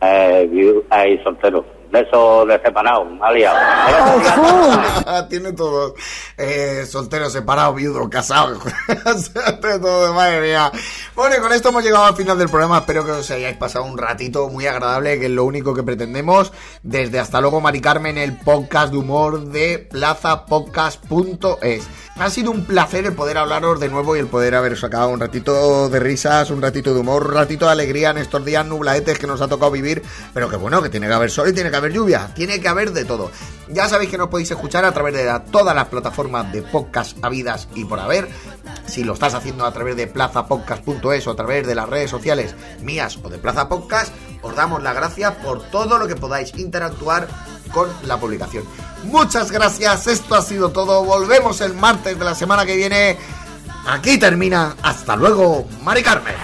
eh, 0.00 0.82
ahí 0.90 1.18
soltero. 1.22 1.64
De 1.90 2.00
eso 2.02 2.46
de 2.46 2.60
separado, 2.60 3.04
aliado. 3.20 3.58
Tiene 5.28 5.52
todo. 5.52 5.94
Eh, 6.42 6.86
soltero, 6.86 7.28
separado, 7.28 7.74
viudo, 7.74 8.08
casado. 8.08 8.58
todo, 9.82 10.14
madre 10.14 10.40
mía. 10.40 10.72
Bueno, 11.14 11.36
y 11.36 11.38
con 11.38 11.52
esto 11.52 11.68
hemos 11.68 11.84
llegado 11.84 12.06
al 12.06 12.16
final 12.16 12.38
del 12.38 12.48
programa. 12.48 12.78
Espero 12.78 13.04
que 13.04 13.10
os 13.10 13.30
hayáis 13.30 13.58
pasado 13.58 13.84
un 13.84 13.98
ratito 13.98 14.48
muy 14.48 14.66
agradable, 14.66 15.20
que 15.20 15.26
es 15.26 15.30
lo 15.30 15.44
único 15.44 15.74
que 15.74 15.82
pretendemos. 15.82 16.50
Desde 16.82 17.18
hasta 17.20 17.42
luego, 17.42 17.60
Mari 17.60 17.82
Carmen, 17.82 18.16
el 18.16 18.38
podcast 18.38 18.90
de 18.90 18.96
humor 18.98 19.48
de 19.50 19.86
plazapodcast.es. 19.90 21.86
Ha 22.20 22.28
sido 22.28 22.50
un 22.50 22.66
placer 22.66 23.06
el 23.06 23.14
poder 23.14 23.38
hablaros 23.38 23.80
de 23.80 23.88
nuevo 23.88 24.14
y 24.14 24.18
el 24.18 24.26
poder 24.26 24.54
haber 24.54 24.76
sacado 24.76 25.08
un 25.08 25.20
ratito 25.20 25.88
de 25.88 25.98
risas, 25.98 26.50
un 26.50 26.60
ratito 26.60 26.92
de 26.92 27.00
humor, 27.00 27.28
un 27.28 27.32
ratito 27.32 27.64
de 27.64 27.72
alegría 27.72 28.10
en 28.10 28.18
estos 28.18 28.44
días 28.44 28.66
nublaetes 28.66 29.18
que 29.18 29.26
nos 29.26 29.40
ha 29.40 29.48
tocado 29.48 29.70
vivir. 29.70 30.02
Pero 30.34 30.50
que 30.50 30.56
bueno, 30.56 30.82
que 30.82 30.90
tiene 30.90 31.08
que 31.08 31.14
haber 31.14 31.30
sol 31.30 31.48
y 31.48 31.54
tiene 31.54 31.70
que 31.70 31.78
haber 31.78 31.94
lluvia, 31.94 32.30
tiene 32.34 32.60
que 32.60 32.68
haber 32.68 32.92
de 32.92 33.06
todo. 33.06 33.30
Ya 33.70 33.88
sabéis 33.88 34.10
que 34.10 34.18
nos 34.18 34.28
podéis 34.28 34.50
escuchar 34.50 34.84
a 34.84 34.92
través 34.92 35.14
de 35.14 35.40
todas 35.50 35.74
las 35.74 35.88
plataformas 35.88 36.52
de 36.52 36.60
podcast 36.60 37.16
habidas 37.22 37.68
y 37.74 37.86
por 37.86 37.98
haber. 37.98 38.28
Si 38.84 39.02
lo 39.02 39.14
estás 39.14 39.32
haciendo 39.32 39.64
a 39.64 39.72
través 39.72 39.96
de 39.96 40.06
plazapodcast.es 40.06 41.26
o 41.26 41.30
a 41.30 41.36
través 41.36 41.66
de 41.66 41.74
las 41.74 41.88
redes 41.88 42.10
sociales 42.10 42.54
mías 42.82 43.18
o 43.22 43.30
de 43.30 43.38
Plaza 43.38 43.66
Podcast, 43.66 44.12
os 44.42 44.54
damos 44.54 44.82
las 44.82 44.94
gracias 44.94 45.36
por 45.36 45.62
todo 45.70 45.96
lo 45.96 46.06
que 46.06 46.16
podáis 46.16 46.54
interactuar 46.58 47.28
con 47.72 47.88
la 48.04 48.18
publicación. 48.18 48.64
Muchas 49.04 49.50
gracias, 49.50 50.06
esto 50.06 50.34
ha 50.34 50.42
sido 50.42 50.70
todo. 50.70 51.04
Volvemos 51.04 51.60
el 51.60 51.74
martes 51.74 52.18
de 52.18 52.24
la 52.24 52.34
semana 52.34 52.66
que 52.66 52.76
viene. 52.76 53.16
Aquí 53.86 54.18
termina. 54.18 54.76
Hasta 54.82 55.16
luego, 55.16 55.66
Mari 55.82 56.02
Carmen. 56.02 56.34